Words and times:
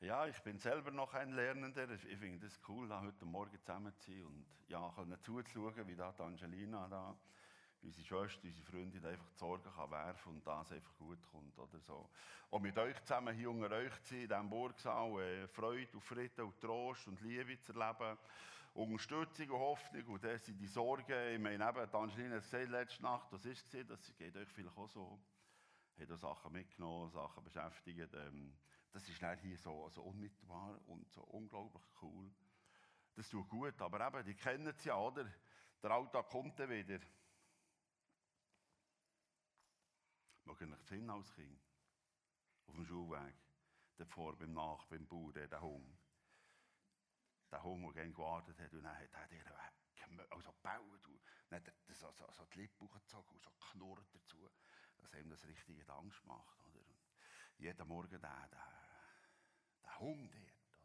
Ja, 0.00 0.26
ich 0.28 0.40
bin 0.42 0.60
selber 0.60 0.92
noch 0.92 1.12
ein 1.14 1.32
Lernender. 1.32 1.90
Ich 1.90 2.18
finde 2.18 2.46
es 2.46 2.60
cool, 2.68 2.86
da 2.86 3.00
heute 3.00 3.24
Morgen 3.24 3.58
zusammen 3.58 3.92
zu 3.98 4.12
sein 4.12 4.24
und 4.26 4.46
ja, 4.68 4.94
zuzuschauen, 5.22 5.88
wie 5.88 5.96
da 5.96 6.12
die 6.12 6.22
Angelina 6.22 6.86
da 6.86 7.18
unsere 7.82 8.06
Schwester, 8.06 8.44
unsere 8.44 8.64
Freundin 8.64 9.04
einfach 9.04 9.28
die 9.28 9.38
Sorgen 9.38 9.72
kann 9.74 9.90
werfen 9.90 10.34
und 10.34 10.46
das 10.46 10.70
einfach 10.70 10.96
gut 10.98 11.18
kommt. 11.32 11.58
Oder 11.58 11.80
so. 11.80 12.08
Und 12.50 12.62
mit 12.62 12.78
euch 12.78 12.96
zusammen 13.02 13.34
hier 13.34 13.50
unter 13.50 13.72
euch 13.72 13.92
zu 14.04 14.14
sein, 14.14 14.22
in 14.22 14.28
diesem 14.28 14.50
Burgsaal, 14.50 15.20
äh, 15.20 15.48
Freude 15.48 15.92
und 15.92 16.04
Frieden 16.04 16.44
und 16.44 16.60
Trost 16.60 17.08
und 17.08 17.20
Liebe 17.20 17.60
zu 17.60 17.72
erleben, 17.72 18.18
Unterstützung 18.74 19.50
und 19.50 19.58
Hoffnung 19.58 20.06
und 20.06 20.22
das 20.22 20.46
sind 20.46 20.60
die 20.60 20.68
Sorgen. 20.68 21.34
Ich 21.34 21.40
meine, 21.40 21.68
eben, 21.68 21.94
Angelina 21.94 22.36
hat 22.36 22.44
gesagt 22.44 22.68
letzte 22.68 23.02
Nacht, 23.02 23.32
das 23.32 23.44
ist 23.46 23.74
es, 23.74 23.84
das 23.88 24.16
geht 24.16 24.36
euch 24.36 24.48
vielleicht 24.48 24.78
auch 24.78 24.88
so. 24.88 25.18
Hat 25.98 26.12
auch 26.12 26.18
Sachen 26.18 26.52
mitgenommen, 26.52 27.10
Sachen 27.10 27.42
beschäftigt. 27.42 28.14
Ähm, 28.14 28.54
das 28.92 29.08
ist 29.08 29.20
hier 29.40 29.58
so, 29.58 29.88
so 29.90 30.02
unmittelbar 30.02 30.80
und 30.86 31.10
so 31.12 31.22
unglaublich 31.22 31.84
cool. 32.02 32.30
Das 33.14 33.28
tut 33.28 33.48
gut, 33.48 33.80
aber 33.80 34.06
eben, 34.06 34.24
die 34.24 34.34
kennen 34.34 34.66
es 34.68 34.84
ja, 34.84 34.96
oder? 34.96 35.30
Der 35.82 35.90
Alltag 35.90 36.28
kommt 36.28 36.58
dann 36.58 36.70
wieder. 36.70 36.98
Mag 40.44 40.60
ich 40.60 40.68
nicht 40.68 40.86
sehen 40.86 41.10
als 41.10 41.32
Kind? 41.32 41.60
Auf 42.66 42.74
dem 42.74 42.84
Schulweg. 42.86 43.34
Davor 43.96 44.36
beim 44.36 44.52
Nach, 44.52 44.86
beim 44.86 45.06
Bauer, 45.06 45.32
der 45.32 45.60
Hund. 45.60 45.98
Der 47.50 47.62
Hund, 47.62 47.84
der 47.84 47.92
gerne 47.92 48.12
gewartet 48.12 48.58
hat, 48.58 48.72
und 48.72 48.82
dann 48.82 48.96
hat 48.96 49.12
er 49.12 49.26
den 49.28 49.42
also 50.30 50.52
gebaut 50.52 51.06
und 51.06 51.20
dann 51.48 51.60
hat 51.60 51.68
er 51.68 51.94
so, 51.94 52.10
so, 52.12 52.30
so 52.30 52.44
die 52.46 52.60
Lippe 52.60 52.84
hochgezogen 52.84 53.30
und 53.30 53.42
so 53.42 53.50
knurrt 53.70 54.14
dazu, 54.14 54.48
dass 54.98 55.12
ihm 55.14 55.30
das 55.30 55.44
richtige 55.46 55.92
Angst 55.92 56.24
macht. 56.24 56.58
Und 57.58 57.64
jeden 57.64 57.88
Morgen 57.88 58.08
der, 58.08 58.20
der, 58.20 58.48
der 59.82 59.98
Hund 59.98 60.32
dort. 60.32 60.78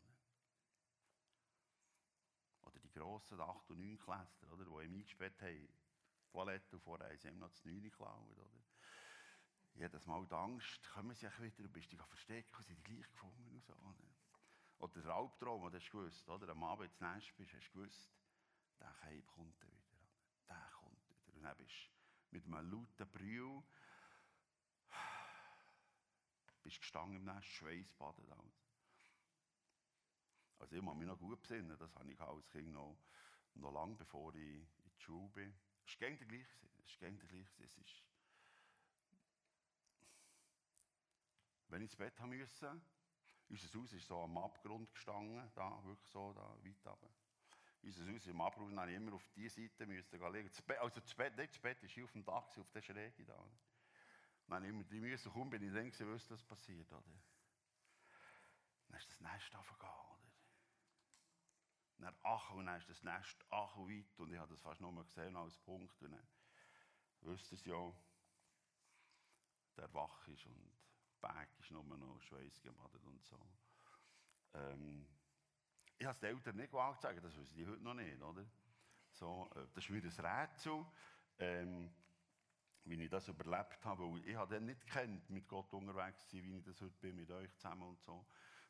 Oder, 2.62 2.68
oder 2.68 2.80
die 2.80 2.92
grossen 2.92 3.40
8- 3.40 3.70
und 3.70 3.80
9 3.80 3.98
Klässler, 4.00 4.52
oder, 4.54 4.66
die 4.66 4.86
ihm 4.86 4.96
eingesperrt 4.96 5.42
haben, 5.42 5.70
Toilette 6.32 6.76
und 6.76 6.82
vorher 6.82 7.10
haben 7.10 7.18
sie 7.18 7.28
ihm 7.28 7.40
noch 7.40 7.50
das 7.50 7.64
9 7.64 7.82
geklaut. 7.82 8.38
Oder? 8.38 8.64
jedes 9.76 10.06
Mal 10.06 10.26
die 10.26 10.36
Angst, 10.36 10.88
kommen 10.94 11.16
sie 11.16 11.28
wieder, 11.40 11.64
du 11.64 11.70
bist 11.70 11.92
dich 11.92 12.02
verstecken, 12.02 12.64
sind 12.64 12.78
die 12.88 12.94
gleich 12.94 13.12
gefunden 13.12 13.48
und 13.48 13.64
so. 13.64 13.74
Oder 14.80 15.02
der 15.02 15.12
Albtraum, 15.14 15.64
den 15.64 15.80
hast 15.80 15.90
du 15.90 15.98
gewusst, 15.98 16.30
oder? 16.30 16.50
Am 16.50 16.64
Abend 16.64 16.90
ins 16.90 17.00
Nest 17.00 17.36
bist, 17.38 17.54
hast 17.54 17.68
du 17.70 17.80
gewusst, 17.80 18.12
der 18.80 18.94
kommt 19.24 19.62
wieder. 19.62 19.78
Der 20.48 20.70
kommt 20.74 21.10
wieder. 21.10 21.34
Und 21.36 21.44
dann 21.44 21.58
bist 21.58 21.72
du 21.72 22.36
mit 22.36 22.46
einem 22.46 22.72
lauten 22.72 23.12
Brühl 23.12 23.64
bist 26.64 26.80
gestanden 26.80 27.18
im 27.18 27.26
Nest, 27.26 27.48
Schweißbaden. 27.48 28.26
Also 30.60 30.76
ich 30.76 30.82
muss 30.82 30.96
mich 30.96 31.08
noch 31.08 31.20
gut 31.20 31.42
besinnen, 31.42 31.78
das 31.78 31.94
habe 31.96 32.12
ich 32.12 32.20
als 32.22 32.50
Kind 32.50 32.72
noch, 32.72 32.98
noch 33.56 33.72
lange 33.72 33.96
bevor 33.96 34.34
ich 34.34 34.42
in 34.42 34.68
die 34.86 35.02
Schule 35.02 35.30
bin. 35.30 35.54
Es 35.86 35.98
gegen 35.98 36.18
der 36.18 36.28
gleiche. 36.28 36.68
Es 36.86 36.98
gegen 36.98 37.20
der 37.20 37.28
gleiche. 37.28 37.64
Es 37.64 37.78
ist 37.78 38.04
Wenn 41.68 41.82
ich 41.82 41.90
ins 41.90 41.96
Bett 41.96 42.20
musste, 42.20 42.82
unser 43.50 43.80
Haus 43.80 43.94
ist 43.94 44.08
so 44.08 44.22
am 44.22 44.38
Abgrund 44.38 44.94
gestanden, 44.94 45.52
da, 45.56 45.84
wirklich 45.84 46.08
so, 46.10 46.32
da, 46.34 46.56
weit 46.64 46.86
runter. 46.86 47.10
Unser 47.82 48.14
Haus 48.14 48.28
im 48.28 48.42
Abgrund, 48.42 48.78
dann 48.78 48.90
ich 48.90 48.96
immer 48.96 49.14
auf 49.14 49.28
diese 49.36 49.62
Seite 49.62 49.86
liegen. 49.86 50.50
Das 50.50 50.78
also 50.78 51.00
das 51.00 51.14
Bett, 51.16 51.36
nicht 51.36 51.54
das 51.54 51.60
Bett, 51.60 51.84
ist 51.84 51.92
hier 51.92 52.06
auf 52.06 52.12
dem 52.12 52.24
Dach, 52.24 52.58
auf 52.58 52.72
der 52.72 52.82
Schräge 52.82 53.26
da. 53.26 53.44
Dann 54.48 54.64
immer 54.66 54.84
die 54.84 55.00
müssen, 55.00 55.32
kaum 55.32 55.50
bin 55.50 55.64
ich 55.64 55.74
dann 55.74 55.90
gesehen, 55.90 56.12
was 56.12 56.44
passiert, 56.44 56.92
oder? 56.92 57.04
Dann 58.88 58.98
ist 58.98 59.10
das 59.10 59.20
Nest 59.22 59.56
aufgegangen, 59.56 60.06
oder? 60.12 60.32
Dann 61.98 62.16
ach, 62.24 62.52
und 62.52 62.66
dann 62.66 62.78
ist 62.78 62.90
das 62.90 63.04
Nest 63.04 63.46
ach 63.50 63.76
und 63.78 63.90
weit, 63.90 64.20
und 64.20 64.32
ich 64.32 64.38
habe 64.38 64.52
das 64.52 64.62
fast 64.62 64.82
nur 64.82 64.92
mal 64.92 65.06
gesehen 65.06 65.36
als 65.36 65.58
Punkt, 65.60 66.02
und 66.04 66.12
dann 66.12 66.28
wüsste 67.22 67.56
es 67.56 67.66
ja, 67.66 67.94
der 69.78 69.94
wach 69.94 70.28
ist 70.28 70.46
und 70.46 70.72
Berg 71.22 71.50
ist 71.60 71.72
nur 71.72 71.84
noch 71.84 72.22
schweißgebadet 72.22 73.04
und 73.06 73.24
so. 73.24 73.40
Ähm, 74.54 75.08
ich 75.98 76.06
habe 76.06 76.14
es 76.14 76.20
den 76.20 76.36
Eltern 76.36 76.58
nicht 76.58 76.72
sagen, 76.72 77.22
das 77.22 77.36
wissen 77.38 77.56
die 77.56 77.66
heute 77.66 77.82
noch 77.82 77.94
nicht, 77.94 78.22
oder? 78.22 78.46
So, 79.12 79.50
äh, 79.56 79.66
das 79.74 79.86
ist 79.86 79.92
wieder 79.92 80.10
ein 80.10 80.26
Rätsel, 80.26 80.86
ähm, 81.40 81.94
wie 82.86 83.02
ich 83.02 83.10
das 83.10 83.28
überlebt 83.28 83.84
habe, 83.86 84.04
weil 84.04 84.28
ich 84.28 84.36
habe 84.36 84.54
dann 84.54 84.66
nicht 84.66 84.82
gekannt, 84.82 85.30
mit 85.30 85.48
Gott 85.48 85.74
unterwegs 85.74 86.28
zu 86.28 86.38
sein, 86.38 86.46
wie 86.46 86.58
ich 86.58 86.64
das 86.64 86.82
heute 86.82 86.96
bin, 87.00 87.16
mit 87.16 87.32
euch 87.32 87.54
zusammen 87.56 87.84
und 87.84 88.02
so. 88.02 88.26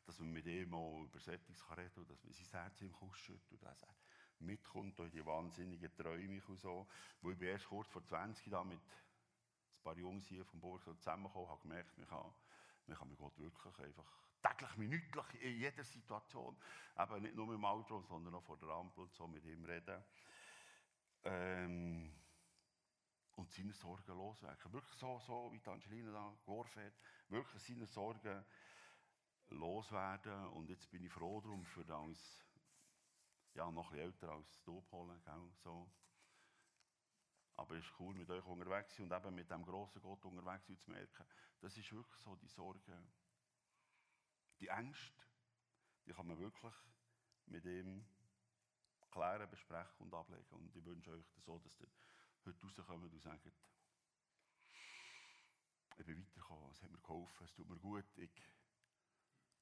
Dass 0.06 0.18
man 0.20 0.32
mit 0.32 0.46
ihm 0.46 0.74
auch 0.74 1.02
über 1.02 1.18
kann 1.18 1.78
reden 1.78 2.00
und 2.00 2.10
dass 2.10 2.22
man 2.22 2.32
sein 2.32 2.60
Herz 2.60 2.80
ihm 2.82 2.92
kuschelt 2.92 3.40
und 3.50 3.62
dass 3.62 3.82
er 3.82 3.94
mitkommt 4.40 4.98
durch 4.98 5.10
die 5.10 5.24
wahnsinnigen 5.24 5.94
Träume 5.96 6.42
und 6.46 6.58
so. 6.58 6.86
Weil 7.22 7.32
ich 7.32 7.38
bin 7.38 7.48
erst 7.48 7.66
kurz 7.66 7.88
vor 7.88 8.04
20 8.04 8.50
da 8.50 8.62
mit 8.62 8.78
ein 8.78 9.82
paar 9.82 9.96
Jungs 9.96 10.26
hier 10.26 10.44
vom 10.44 10.60
Burg 10.60 10.82
zusammengekommen, 10.84 11.48
habe 11.48 11.62
gemerkt, 11.62 11.98
man 11.98 12.08
kann, 12.08 12.32
man 12.86 12.96
kann 12.98 13.08
mit 13.08 13.18
Gott 13.18 13.38
wirklich 13.38 13.78
einfach 13.80 14.06
täglich, 14.42 14.76
minütlich, 14.76 15.26
in 15.40 15.58
jeder 15.58 15.84
Situation, 15.84 16.56
eben 16.98 17.22
nicht 17.22 17.34
nur 17.34 17.54
im 17.54 17.64
Auto, 17.64 18.02
sondern 18.02 18.34
auch 18.34 18.42
vor 18.42 18.58
der 18.58 18.68
Ampel 18.68 19.04
und 19.04 19.14
so 19.14 19.26
mit 19.26 19.44
ihm 19.46 19.64
reden. 19.64 20.04
Ähm, 21.24 22.12
und 23.36 23.50
seine 23.52 23.72
Sorgen 23.72 24.16
loswerden. 24.16 24.72
Wirklich 24.72 24.94
so, 24.98 25.18
so 25.20 25.52
wie 25.52 25.58
die 25.58 25.68
Angelina 25.68 26.12
da 26.12 26.36
geworfen 26.44 26.84
hat, 26.84 26.92
wirklich 27.28 27.62
seine 27.62 27.86
Sorgen 27.86 28.44
loswerden. 29.48 30.48
Und 30.48 30.68
jetzt 30.68 30.90
bin 30.90 31.04
ich 31.04 31.12
froh 31.12 31.40
darum, 31.40 31.64
für 31.64 31.84
das, 31.84 32.44
ja, 33.54 33.70
noch 33.70 33.90
ein 33.90 33.96
bisschen 33.96 34.12
älter 34.12 34.28
als 34.30 34.62
du 34.62 34.84
holen, 34.90 35.20
gell, 35.24 35.50
so. 35.62 35.90
Aber 37.56 37.76
es 37.76 37.84
ist 37.84 37.94
cool, 38.00 38.14
mit 38.14 38.28
euch 38.30 38.44
unterwegs 38.46 38.98
und 38.98 39.12
eben 39.12 39.34
mit 39.34 39.48
dem 39.48 39.64
grossen 39.64 40.02
Gott 40.02 40.24
unterwegs 40.24 40.66
zu 40.66 40.90
merken, 40.90 41.24
das 41.60 41.76
ist 41.76 41.92
wirklich 41.92 42.20
so 42.20 42.34
die 42.34 42.48
Sorge, 42.48 43.06
die 44.58 44.68
Ängste, 44.68 45.22
die 46.06 46.12
kann 46.12 46.26
man 46.26 46.38
wirklich 46.38 46.74
mit 47.46 47.64
ihm 47.64 48.04
klären, 49.10 49.48
besprechen 49.48 50.06
und 50.06 50.14
ablegen. 50.14 50.56
Und 50.56 50.74
ich 50.74 50.84
wünsche 50.84 51.12
euch 51.12 51.24
so, 51.44 51.58
dass 51.58 51.80
ihr 51.80 51.88
heute 52.46 52.60
rauskommt 52.62 53.12
und 53.12 53.20
sagt, 53.20 53.46
ich 55.96 56.06
bin 56.06 56.18
weitergekommen, 56.18 56.70
es 56.70 56.82
hat 56.82 56.90
mir 56.90 56.98
geholfen, 56.98 57.44
es 57.44 57.54
tut 57.54 57.68
mir 57.68 57.78
gut, 57.78 58.04
ich 58.16 58.30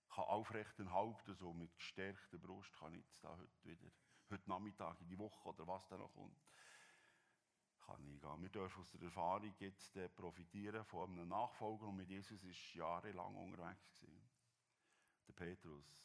kann 0.08 0.24
aufrechten 0.24 0.90
halten, 0.90 1.34
so 1.34 1.52
mit 1.52 1.74
gestärkter 1.76 2.38
Brust 2.38 2.72
kann 2.74 2.94
ich 2.94 3.06
da 3.20 3.36
heute 3.36 3.64
wieder, 3.64 3.90
heute 4.30 4.48
Nachmittag 4.48 5.00
in 5.00 5.08
die 5.08 5.18
Woche 5.18 5.48
oder 5.48 5.66
was 5.66 5.86
da 5.88 5.96
noch 5.96 6.12
kommt, 6.14 6.38
kann 7.86 8.04
ich 8.06 8.20
gehen. 8.20 8.42
Wir 8.42 8.48
dürfen 8.48 8.80
aus 8.80 8.90
der 8.92 9.02
Erfahrung 9.02 9.54
jetzt 9.58 9.96
äh, 9.96 10.08
profitieren 10.08 10.84
von 10.84 11.10
einem 11.10 11.28
Nachfolger 11.28 11.86
und 11.86 11.96
mit 11.96 12.08
Jesus 12.08 12.42
ist 12.44 12.74
jahrelang 12.74 13.34
unterwegs 13.36 13.96
gewesen. 13.98 14.30
Der 15.28 15.32
Petrus. 15.32 15.98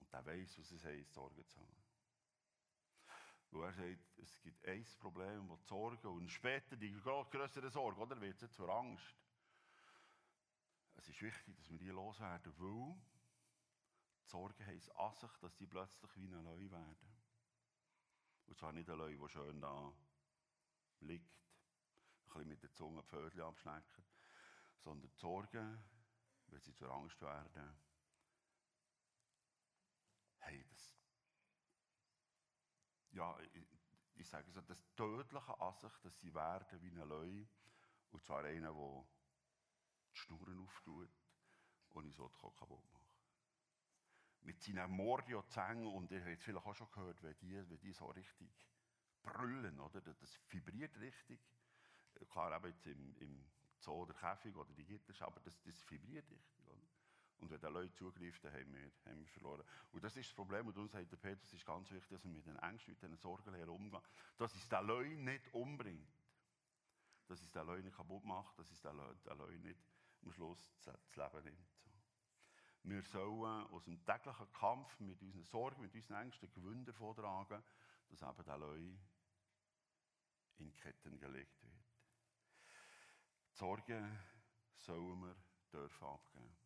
Und 0.00 0.12
der 0.12 0.24
weiß, 0.24 0.58
was 0.58 0.70
es 0.70 0.84
heißt, 0.84 1.12
Sorgen 1.12 1.46
zu 1.46 1.60
haben. 1.60 1.83
Weil 3.54 3.68
er 3.68 3.72
sagt, 3.72 4.18
es 4.18 4.40
gibt 4.40 4.66
ein 4.66 4.84
Problem, 4.98 5.48
das 5.48 5.60
die 5.60 5.68
Sorge 5.68 6.08
und 6.08 6.28
später 6.28 6.76
die 6.76 6.92
größere 6.92 7.70
Sorge, 7.70 8.00
oder 8.00 8.20
wird 8.20 8.42
es 8.42 8.52
zur 8.52 8.68
Angst. 8.68 9.14
Es 10.96 11.08
ist 11.08 11.22
wichtig, 11.22 11.56
dass 11.56 11.70
wir 11.70 11.78
die 11.78 11.88
loswerden, 11.88 12.52
weil 12.58 12.96
die 14.24 14.28
Sorge 14.28 14.66
heisst 14.66 14.90
an 14.96 15.14
sich, 15.14 15.30
dass 15.40 15.54
die 15.54 15.68
plötzlich 15.68 16.10
wie 16.16 16.26
ein 16.26 16.42
Leu 16.42 16.68
werden. 16.68 17.22
Und 18.46 18.58
zwar 18.58 18.72
nicht 18.72 18.90
ein 18.90 18.98
Leu, 18.98 19.16
der 19.16 19.28
schön 19.28 19.60
da 19.60 19.92
liegt, 21.00 21.30
ein 21.30 22.32
bisschen 22.32 22.48
mit 22.48 22.62
der 22.62 22.72
Zunge 22.72 23.04
Pfötchen 23.04 23.42
abschlecken, 23.42 24.04
sondern 24.80 25.08
die 25.08 25.16
Sorgen, 25.16 25.84
wenn 26.48 26.60
sie 26.60 26.74
zur 26.74 26.90
Angst 26.90 27.20
werden, 27.22 27.78
hey, 30.38 30.64
das, 30.68 31.03
ja, 33.14 33.36
ich, 34.16 34.28
sage 34.28 34.50
so, 34.50 34.60
das 34.60 34.84
Tödliche 34.94 35.60
an 35.60 35.74
sich, 35.74 35.92
dass 36.02 36.18
sie 36.20 36.34
werden 36.34 36.82
wie 36.82 36.90
ein 36.90 37.08
Leu, 37.08 37.46
und 38.10 38.22
zwar 38.22 38.44
einer, 38.44 38.72
der 38.72 39.04
die 40.12 40.18
Schnurren 40.18 40.60
auftut 40.60 41.10
und 41.90 42.06
ich 42.06 42.14
so 42.14 42.28
kaputt 42.28 42.84
machen 42.92 43.04
mit 44.44 44.60
seinen 44.60 44.90
Mordio-Zängen, 44.90 45.86
und 45.86 46.10
ihr 46.10 46.24
habt 46.24 46.42
vielleicht 46.42 46.66
auch 46.66 46.74
schon 46.74 46.90
gehört, 46.90 47.22
wenn 47.22 47.36
die, 47.38 47.54
wenn 47.68 47.80
die 47.80 47.92
so 47.92 48.06
richtig 48.06 48.50
brüllen, 49.22 49.80
oder? 49.80 50.00
das 50.00 50.38
vibriert 50.48 50.96
richtig. 51.00 51.40
Klar, 52.30 52.54
eben 52.56 52.66
jetzt 52.66 52.86
im, 52.86 53.16
im 53.16 53.44
Zoo 53.78 54.06
der 54.06 54.14
Käfig 54.14 54.54
oder 54.54 54.72
die 54.72 54.84
Gitter, 54.84 55.26
aber 55.26 55.40
das, 55.40 55.60
das 55.62 55.90
vibriert 55.90 56.30
richtig. 56.30 56.68
Oder? 56.68 56.82
Und 57.44 57.50
wenn 57.50 57.60
der 57.60 57.70
Leute 57.70 57.92
zugreift, 57.92 58.42
dann 58.42 58.54
haben 58.54 58.72
wir, 58.72 58.90
haben 59.04 59.20
wir 59.20 59.28
verloren. 59.28 59.62
Und 59.92 60.02
das 60.02 60.16
ist 60.16 60.30
das 60.30 60.34
Problem, 60.34 60.66
und 60.66 60.78
uns 60.78 60.92
sagt 60.92 61.12
der 61.12 61.18
Petrus, 61.18 61.48
es 61.48 61.52
ist 61.52 61.66
ganz 61.66 61.90
wichtig, 61.90 62.08
dass 62.08 62.24
wir 62.24 62.30
mit 62.30 62.46
den 62.46 62.56
Ängsten, 62.56 62.92
mit 62.92 63.02
den 63.02 63.16
Sorgen 63.18 63.52
herumgehen. 63.52 64.02
Dass 64.38 64.54
es 64.54 64.66
den 64.66 64.86
Leute 64.86 65.10
nicht 65.10 65.52
umbringt. 65.52 66.08
Dass 67.26 67.42
es 67.42 67.52
den 67.52 67.66
Leute 67.66 67.82
nicht 67.82 67.96
kaputt 67.98 68.24
macht, 68.24 68.58
dass 68.58 68.70
es 68.70 68.80
den 68.80 68.96
Leuten 68.96 69.60
nicht 69.60 69.78
am 70.22 70.32
Schluss 70.32 70.72
das 70.84 71.16
Leben 71.16 71.44
nimmt. 71.44 71.68
Wir 72.84 73.02
sollen 73.02 73.66
aus 73.66 73.84
dem 73.84 74.02
täglichen 74.06 74.50
Kampf 74.52 74.98
mit 75.00 75.20
unseren 75.20 75.44
Sorgen, 75.44 75.82
mit 75.82 75.94
unseren 75.94 76.22
Ängsten 76.22 76.50
Gewinn 76.50 76.86
davon 76.86 77.14
tragen, 77.14 77.62
dass 78.08 78.22
eben 78.22 78.44
der 78.44 78.56
Leu 78.56 78.90
in 80.56 80.74
Ketten 80.76 81.18
gelegt 81.18 81.62
wird. 81.62 81.84
Die 83.52 83.56
Sorgen 83.58 84.18
sollen 84.76 85.20
wir 85.20 85.36
dürfen 85.70 86.06
abgeben. 86.06 86.63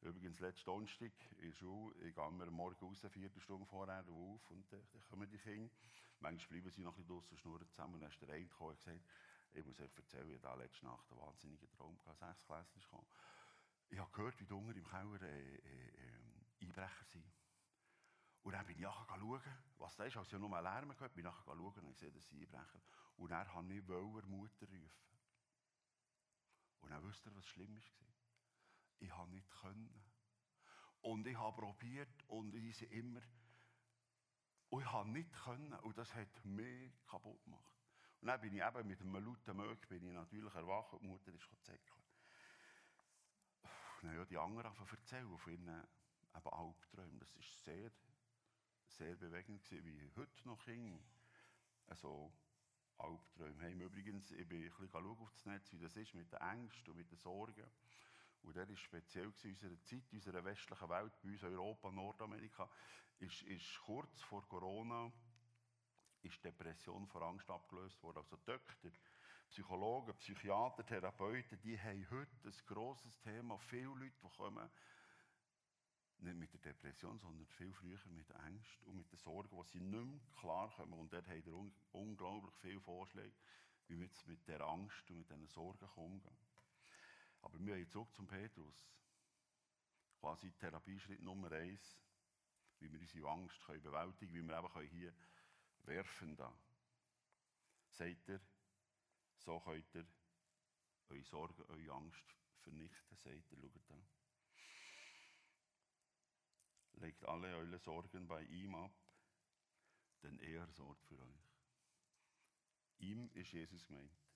Übrigens, 0.00 0.38
letzten 0.38 0.64
Donnerstag 0.66 1.12
in 1.38 1.50
der 1.50 1.56
Schule, 1.56 1.94
ich 2.06 2.14
gehe 2.14 2.30
mir 2.30 2.50
morgen 2.50 2.76
raus, 2.76 3.02
eine 3.02 3.10
Viertelstunde 3.10 3.66
vorher 3.66 4.04
auf 4.06 4.50
und 4.50 4.72
dann 4.72 4.86
kommen 5.10 5.28
die 5.28 5.38
Kinder. 5.38 5.74
Manchmal 6.20 6.60
bleiben 6.60 6.70
sie 6.70 6.82
noch 6.82 6.92
ein 6.92 6.96
bisschen 6.96 7.16
draussen 7.16 7.36
schnurren 7.36 7.68
zusammen. 7.68 7.94
Und 7.94 8.00
dann 8.00 8.10
ist 8.10 8.22
der 8.22 8.28
eine 8.30 8.46
gekommen 8.46 8.70
und 8.70 8.78
gesagt, 8.78 9.00
ich 9.52 9.64
muss 9.64 9.80
euch 9.80 9.96
erzählen, 9.96 10.30
ich 10.30 10.42
hatte 10.42 10.58
letzte 10.58 10.86
Nacht 10.86 11.10
einen 11.10 11.20
wahnsinnigen 11.20 11.70
Traum 11.70 11.98
gehabt, 11.98 12.18
sechs 12.18 12.44
Klässler 12.44 12.80
gekommen. 12.80 13.06
Ich 13.90 13.98
habe 13.98 14.10
gehört, 14.12 14.38
wie 14.40 14.46
die 14.46 14.52
unten 14.52 14.76
im 14.76 14.86
Keller 14.86 15.22
äh, 15.22 15.56
äh, 15.56 15.88
äh, 15.88 16.64
Einbrecher 16.64 17.04
sind. 17.04 17.24
Und 18.42 18.52
dann 18.52 18.66
bin 18.66 18.76
ich 18.76 18.82
nachher 18.82 19.18
schauen, 19.18 19.42
was 19.78 19.96
das 19.96 20.08
ist. 20.08 20.16
Als 20.16 20.32
ich 20.32 20.38
nur 20.38 20.48
mal 20.48 20.60
Lärm 20.60 20.90
gehört 20.90 21.14
bin 21.14 21.24
ich 21.24 21.32
nachher 21.32 21.44
schauen 21.44 21.84
und 21.84 21.90
ich 21.90 21.98
sehe, 21.98 22.12
das 22.12 22.28
sind 22.28 22.40
Einbrecher. 22.40 22.80
Und 23.16 23.30
dann 23.30 23.52
habe 23.52 23.74
ich 23.74 23.82
Mutter 23.82 24.66
rufen. 24.66 24.90
Und 26.80 26.90
dann 26.90 27.04
wisst 27.04 27.26
ihr, 27.26 27.34
was 27.34 27.46
schlimm 27.46 27.74
war? 27.74 28.07
Ich 29.00 29.10
habe 29.10 29.30
nicht 29.30 29.48
können. 29.60 30.04
Und 31.00 31.26
ich 31.26 31.36
habe 31.36 31.60
probiert 31.60 32.24
und 32.26 32.54
ich 32.54 32.76
sie 32.76 32.86
immer. 32.86 33.20
Und 34.70 34.82
ich 34.82 34.92
habe 34.92 35.08
nicht 35.10 35.32
können. 35.32 35.72
Und 35.74 35.96
das 35.96 36.14
hat 36.14 36.44
mich 36.44 36.92
kaputt 37.06 37.42
gemacht. 37.44 37.74
Und 38.20 38.28
dann 38.28 38.40
bin 38.40 38.54
ich 38.54 38.62
eben 38.62 38.86
mit 38.86 39.00
einem 39.00 39.24
lauten 39.24 39.56
Mög 39.56 39.88
bin 39.88 40.04
ich 40.04 40.12
natürlich 40.12 40.54
erwacht 40.54 40.92
und 40.94 41.02
die 41.02 41.08
Mutter 41.08 41.32
ist 41.32 41.48
zäckeln. 41.62 42.02
Dann 44.02 44.26
die 44.28 44.38
anderen 44.38 44.72
erzählen 44.76 45.38
von 45.38 45.52
ihren 45.52 45.68
eben 45.68 46.48
Albträumen. 46.48 47.18
Das 47.20 47.34
war 47.34 47.42
sehr, 47.64 47.90
sehr 48.86 49.16
bewegend, 49.16 49.64
gewesen, 49.64 49.84
wie 49.84 50.10
heute 50.16 50.48
noch 50.48 50.58
Kinder 50.64 50.98
also 51.88 52.32
Albträume 52.98 53.62
haben. 53.62 53.80
Übrigens, 53.80 54.30
ich 54.32 54.48
bin 54.48 54.62
ein 54.62 54.70
bisschen 54.70 55.06
auf 55.06 55.32
das 55.32 55.46
Netz, 55.46 55.72
wie 55.72 55.78
das 55.78 55.96
ist 55.96 56.14
mit 56.14 56.32
den 56.32 56.40
Ängsten 56.40 56.90
und 56.90 56.96
mit 56.96 57.10
den 57.10 57.18
Sorgen. 57.18 57.64
Und 58.42 58.56
das 58.56 58.68
war 58.68 58.76
speziell 58.76 59.32
in 59.42 59.50
unserer 59.50 59.80
Zeit, 59.82 60.04
in 60.10 60.18
unserer 60.18 60.44
westlichen 60.44 60.88
Welt, 60.88 61.12
bei 61.22 61.30
uns 61.30 61.42
Europa, 61.42 61.90
Nordamerika, 61.90 62.70
ist, 63.18 63.42
ist 63.42 63.80
kurz 63.84 64.20
vor 64.22 64.46
Corona 64.48 65.12
ist 66.22 66.42
Depression 66.44 67.06
vor 67.06 67.22
Angst 67.22 67.48
abgelöst 67.48 68.02
worden. 68.02 68.18
Also 68.18 68.36
Doktor, 68.44 68.90
Psychologen, 69.48 70.14
Psychiater, 70.16 70.84
Therapeuten, 70.84 71.60
die 71.60 71.80
haben 71.80 72.06
heute 72.10 72.30
ein 72.44 72.54
grosses 72.66 73.18
Thema. 73.20 73.58
Viele 73.58 73.86
Leute, 73.86 74.16
die 74.22 74.36
kommen, 74.36 74.70
nicht 76.18 76.36
mit 76.36 76.52
der 76.52 76.60
Depression, 76.60 77.18
sondern 77.18 77.46
viel 77.46 77.72
früher 77.72 77.98
mit 78.08 78.28
der 78.28 78.40
Angst 78.40 78.82
und 78.84 78.96
mit 78.96 79.10
den 79.10 79.18
Sorgen, 79.18 79.56
die 79.56 79.68
sie 79.68 79.80
nicht 79.80 80.04
mehr 80.04 80.20
klar 80.40 80.70
kommen. 80.76 80.94
Und 80.94 81.12
dort 81.12 81.28
haben 81.28 81.44
wir 81.44 81.72
unglaublich 81.92 82.54
viele 82.56 82.80
Vorschläge, 82.80 83.34
wie 83.86 83.98
wir 83.98 84.06
jetzt 84.06 84.26
mit 84.26 84.46
der 84.48 84.60
Angst 84.62 85.08
und 85.10 85.18
mit 85.18 85.30
diesen 85.30 85.46
Sorgen 85.46 85.88
umgehen. 85.94 86.36
Aber 87.42 87.58
wir 87.58 87.76
gehen 87.76 87.88
zurück 87.88 88.14
zum 88.14 88.26
Petrus. 88.26 88.74
Quasi 90.20 90.50
Therapieschritt 90.52 91.22
Nummer 91.22 91.52
eins, 91.52 91.98
wie 92.80 92.90
wir 92.90 93.00
unsere 93.00 93.28
Angst 93.30 93.60
können 93.64 93.82
bewältigen 93.82 94.46
können, 94.46 94.48
wie 94.48 94.74
wir 94.74 94.82
eben 94.82 94.88
hier 94.90 95.14
werfen 95.84 96.36
da. 96.36 96.52
Sagt 97.90 98.28
er, 98.28 98.40
so 99.36 99.60
könnt 99.60 99.94
ihr 99.94 100.06
eure 101.08 101.24
Sorgen, 101.24 101.62
eure 101.68 101.92
Angst 101.92 102.24
vernichten, 102.60 103.16
sagt 103.16 103.52
er, 103.52 103.58
schaut 103.58 103.90
da. 103.90 103.94
Legt 107.00 107.24
alle 107.24 107.56
eure 107.56 107.78
Sorgen 107.78 108.26
bei 108.26 108.42
ihm 108.42 108.74
ab, 108.74 108.92
denn 110.22 110.38
er 110.40 110.66
sorgt 110.72 111.04
für 111.04 111.18
euch. 111.18 111.48
Ihm 112.98 113.30
ist 113.34 113.52
Jesus 113.52 113.86
gemeint. 113.86 114.27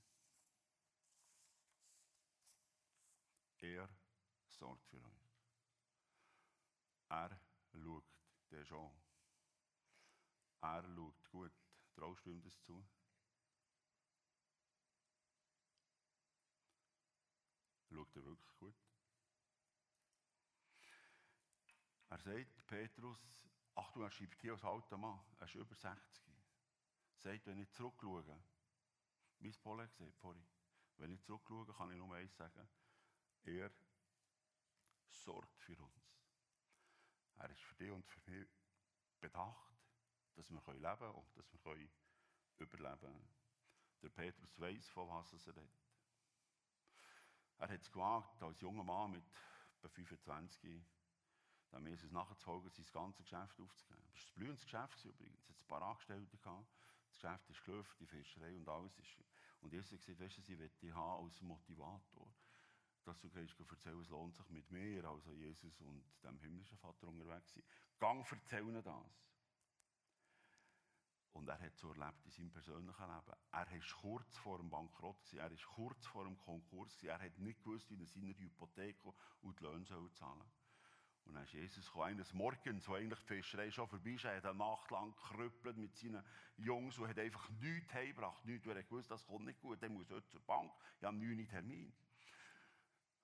Er 3.62 3.88
sorgt 4.48 4.84
für 4.88 5.00
euch. 5.00 5.38
Er 7.08 7.40
schaut 7.70 8.04
der 8.50 8.64
schon. 8.64 8.90
Er 10.60 10.82
schaut 10.82 11.30
gut. 11.30 11.52
Traust 11.94 12.26
du 12.26 12.30
ihm 12.30 12.42
das 12.42 12.60
zu? 12.62 12.84
Schaut 17.88 18.16
er 18.16 18.24
wirklich 18.24 18.56
gut? 18.56 18.74
Er 22.08 22.18
sagt, 22.18 22.66
Petrus, 22.66 23.46
ach 23.76 23.92
du, 23.92 24.02
er 24.02 24.10
schreibt 24.10 24.40
hier 24.40 24.52
als 24.52 24.64
alter 24.64 24.98
Mann, 24.98 25.20
er 25.38 25.46
ist 25.46 25.54
über 25.54 25.74
60. 25.74 26.26
Er 27.14 27.20
sagt, 27.20 27.46
wenn 27.46 27.58
ich 27.60 27.70
zurückschaue, 27.70 28.42
es 29.38 29.58
Paul 29.58 29.86
gesagt 29.86 30.18
vorhin, 30.18 30.44
wenn 30.96 31.12
ich 31.12 31.22
zurückschaue, 31.22 31.72
kann 31.72 31.92
ich 31.92 31.98
nur 31.98 32.14
eins 32.14 32.36
sagen, 32.36 32.68
er 33.44 33.70
sorgt 35.10 35.56
für 35.58 35.78
uns. 35.78 36.18
Er 37.36 37.50
ist 37.50 37.62
für 37.62 37.74
dich 37.76 37.90
und 37.90 38.06
für 38.06 38.30
mich 38.30 38.48
bedacht, 39.20 39.72
dass 40.34 40.50
wir 40.50 40.74
leben 40.74 40.98
können 40.98 41.14
und 41.14 41.36
dass 41.36 41.52
wir 41.52 41.88
überleben 42.58 43.00
können. 43.00 43.28
Der 44.02 44.08
Petrus 44.08 44.58
weiß, 44.60 44.88
von 44.88 45.08
was 45.08 45.32
er 45.46 45.56
redet. 45.56 45.70
Er 47.58 47.68
hat 47.68 47.80
es 47.80 47.92
gewagt, 47.92 48.42
als 48.42 48.60
junger 48.60 48.84
Mann 48.84 49.12
mit 49.12 49.24
25 49.92 50.84
dem 51.72 51.86
Jesus 51.86 52.10
nachzufolgen, 52.10 52.70
sein 52.70 52.86
ganzes 52.92 53.24
Geschäft 53.24 53.58
aufzugeben. 53.60 54.02
Das 54.12 54.22
war 54.22 54.30
ein 54.30 54.34
blühendes 54.34 54.64
Geschäft 54.64 55.04
übrigens. 55.04 55.40
Es 55.42 55.48
hat 55.48 55.56
ein 55.56 55.66
paar 55.66 55.82
Angestellte 55.82 56.38
gehabt. 56.38 56.68
Das 57.08 57.14
Geschäft 57.14 57.50
ist 57.50 57.64
gelaufen, 57.64 57.96
die 58.00 58.06
Fischerei 58.06 58.56
und 58.56 58.68
alles. 58.68 58.98
Ist. 58.98 59.16
Und 59.60 59.72
Jesus 59.72 59.92
hat 59.92 60.00
gesagt, 60.00 60.20
weißt 60.20 60.38
du, 60.38 60.42
sie 60.42 60.58
will 60.58 60.70
dich 60.80 60.92
haben 60.92 61.24
als 61.24 61.40
Motivator 61.40 62.32
dass 63.04 63.20
du 63.20 63.28
gehst, 63.30 63.58
erzählen, 63.58 64.00
es 64.00 64.08
lohnt 64.08 64.34
sich 64.34 64.48
mit 64.50 64.70
mir, 64.70 65.04
also 65.04 65.32
Jesus 65.32 65.80
und 65.80 66.04
dem 66.22 66.38
himmlischen 66.38 66.78
Vater 66.78 67.08
unterwegs 67.08 67.52
sein. 67.52 67.64
Gang 67.98 68.30
erzählen 68.30 68.82
das. 68.82 69.22
Und 71.32 71.48
er 71.48 71.58
hat 71.58 71.76
so 71.76 71.92
erlebt 71.92 72.24
in 72.26 72.30
seinem 72.30 72.50
persönlichen 72.50 73.06
Leben. 73.06 73.38
Er 73.52 73.70
war 73.70 74.00
kurz 74.00 74.36
vor 74.36 74.58
dem 74.58 74.68
Bankrott, 74.68 75.32
er 75.32 75.50
war 75.50 75.74
kurz 75.74 76.06
vor 76.06 76.24
dem 76.24 76.38
Konkurs, 76.38 77.02
er 77.02 77.18
hat 77.18 77.38
nicht 77.38 77.62
gewusst, 77.64 77.90
wie 77.90 77.98
er 77.98 78.06
seine 78.06 78.36
Hypothek 78.38 78.96
und 79.40 79.58
die 79.58 79.64
Löhne 79.64 79.84
zahlen 79.84 80.10
soll. 80.12 80.44
Und 81.24 81.34
dann 81.34 81.44
ist 81.44 81.52
Jesus 81.52 81.86
gekommen, 81.86 82.06
eines 82.06 82.32
Morgens, 82.34 82.88
wo 82.88 82.94
eigentlich 82.94 83.20
die 83.20 83.26
Fischerei 83.26 83.70
schon 83.70 83.88
vorbei 83.88 84.10
ist, 84.10 84.24
er 84.24 84.36
hat 84.36 84.44
eine 84.44 84.58
Nacht 84.58 84.90
lang 84.90 85.14
gekrüppelt 85.14 85.76
mit 85.76 85.96
seinen 85.96 86.22
Jungs 86.56 86.98
und 86.98 87.08
hat 87.08 87.18
einfach 87.18 87.48
nichts 87.60 87.92
heimgebracht, 87.94 88.44
nichts. 88.44 88.66
Er 88.66 88.76
hat 88.76 88.88
gewusst, 88.88 89.10
das 89.10 89.24
kommt 89.24 89.46
nicht 89.46 89.60
gut, 89.60 89.82
er 89.82 89.88
muss 89.88 90.10
heute 90.10 90.28
zur 90.28 90.42
Bank, 90.42 90.72
ich 90.98 91.04
habe 91.04 91.16
einen 91.16 91.36
neuen 91.36 91.48
Termin. 91.48 91.92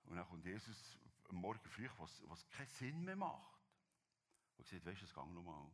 Und 0.08 0.16
dann 0.16 0.26
kommt 0.26 0.44
Jesus 0.44 0.98
am 1.28 1.36
Morgen 1.36 1.68
früh, 1.68 1.88
was, 1.98 2.22
was 2.28 2.48
keinen 2.48 2.68
Sinn 2.68 3.04
mehr 3.04 3.16
macht. 3.16 3.60
Und 4.56 4.66
sagt, 4.66 4.84
weißt 4.84 5.02
du, 5.02 5.04
es 5.04 5.14
geht 5.14 5.26
nochmal. 5.28 5.70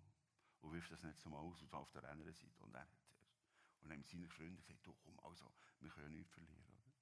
Und 0.61 0.73
wirft 0.73 0.91
das 0.91 1.03
nicht 1.03 1.25
nochmal 1.25 1.41
aus 1.41 1.63
und 1.63 1.73
auf 1.73 1.91
der 1.93 2.05
anderen 2.11 2.33
Seite. 2.35 2.65
Und 2.65 2.75
er 2.75 2.81
hat 2.81 2.93
zuerst. 2.97 3.25
Und 3.81 3.91
dann 3.91 3.99
haben 3.99 4.05
seine 4.05 4.29
Freunde 4.29 4.61
gesagt, 4.61 4.85
du 4.85 4.93
komm, 5.05 5.19
also, 5.21 5.53
wir 5.81 5.91
können 5.91 6.15
nichts 6.15 6.33
verlieren. 6.33 6.67
Oder? 6.67 6.93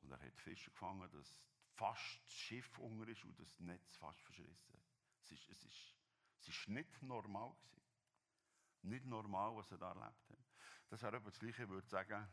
Und 0.00 0.12
er 0.12 0.20
hat 0.20 0.36
Fische 0.38 0.70
gefangen, 0.70 1.10
dass 1.10 1.42
fast 1.74 2.20
das 2.24 2.32
Schiff 2.32 2.78
unter 2.78 3.06
ist 3.08 3.24
und 3.24 3.38
das 3.38 3.60
Netz 3.60 3.96
fast 3.96 4.20
verschrissen. 4.22 4.80
Es 5.24 5.30
ist, 5.30 5.48
es 5.50 5.64
ist, 5.64 5.94
es 6.40 6.48
ist 6.48 6.68
nicht 6.68 7.02
normal 7.02 7.52
gewesen. 7.52 7.82
Nicht 8.82 9.04
normal, 9.04 9.56
was 9.56 9.70
er 9.72 9.78
da 9.78 9.88
erlebt 9.88 10.30
hat. 10.30 10.38
Das 10.88 11.02
wäre 11.02 11.16
etwa 11.16 11.28
das 11.28 11.38
Gleiche, 11.38 11.64
ich 11.64 11.68
würde 11.68 11.86
sagen, 11.86 12.26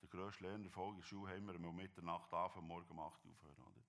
der 0.00 0.08
grösste 0.08 0.44
Lernerfolg 0.44 0.94
in 0.94 1.00
der 1.00 1.06
Schule 1.06 1.34
haben 1.34 1.46
wir 1.46 1.68
um 1.68 1.76
Mitternacht 1.76 2.32
an, 2.32 2.50
am 2.54 2.66
Morgen 2.66 2.90
um 2.90 3.00
8 3.00 3.24
Uhr 3.24 3.32
aufhören. 3.32 3.62
Oder? 3.62 3.84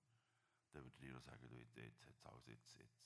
Dann 0.72 0.84
würde 0.84 1.18
ich 1.18 1.24
sagen, 1.24 1.48
du, 1.48 1.56
jetzt, 1.56 1.76
jetzt 1.76 2.02
hat 2.02 2.14
es 2.14 2.26
alles, 2.26 2.46
jetzt, 2.46 2.74
jetzt. 2.76 3.04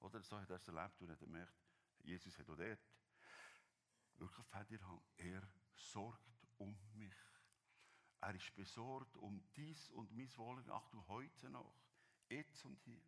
Oder 0.00 0.22
so 0.22 0.38
hat 0.40 0.50
er 0.50 0.56
es 0.56 0.68
erlebt 0.68 1.00
und 1.00 1.10
hat 1.10 1.20
gemerkt, 1.20 1.54
Jesus 2.02 2.36
hat 2.38 2.48
auch 2.48 2.56
dort 2.56 2.78
wirklich 4.16 4.52
Hand. 4.52 4.70
Er 5.16 5.42
sorgt 5.74 6.46
um 6.58 6.76
mich. 6.94 7.14
Er 8.20 8.34
ist 8.34 8.54
besorgt 8.54 9.16
um 9.16 9.42
dies 9.56 9.90
und 9.90 10.12
mein 10.12 10.36
Wohl. 10.36 10.64
Ach 10.70 10.88
du, 10.88 11.06
heute 11.08 11.50
noch. 11.50 11.74
Jetzt 12.28 12.64
und 12.64 12.78
hier. 12.84 13.02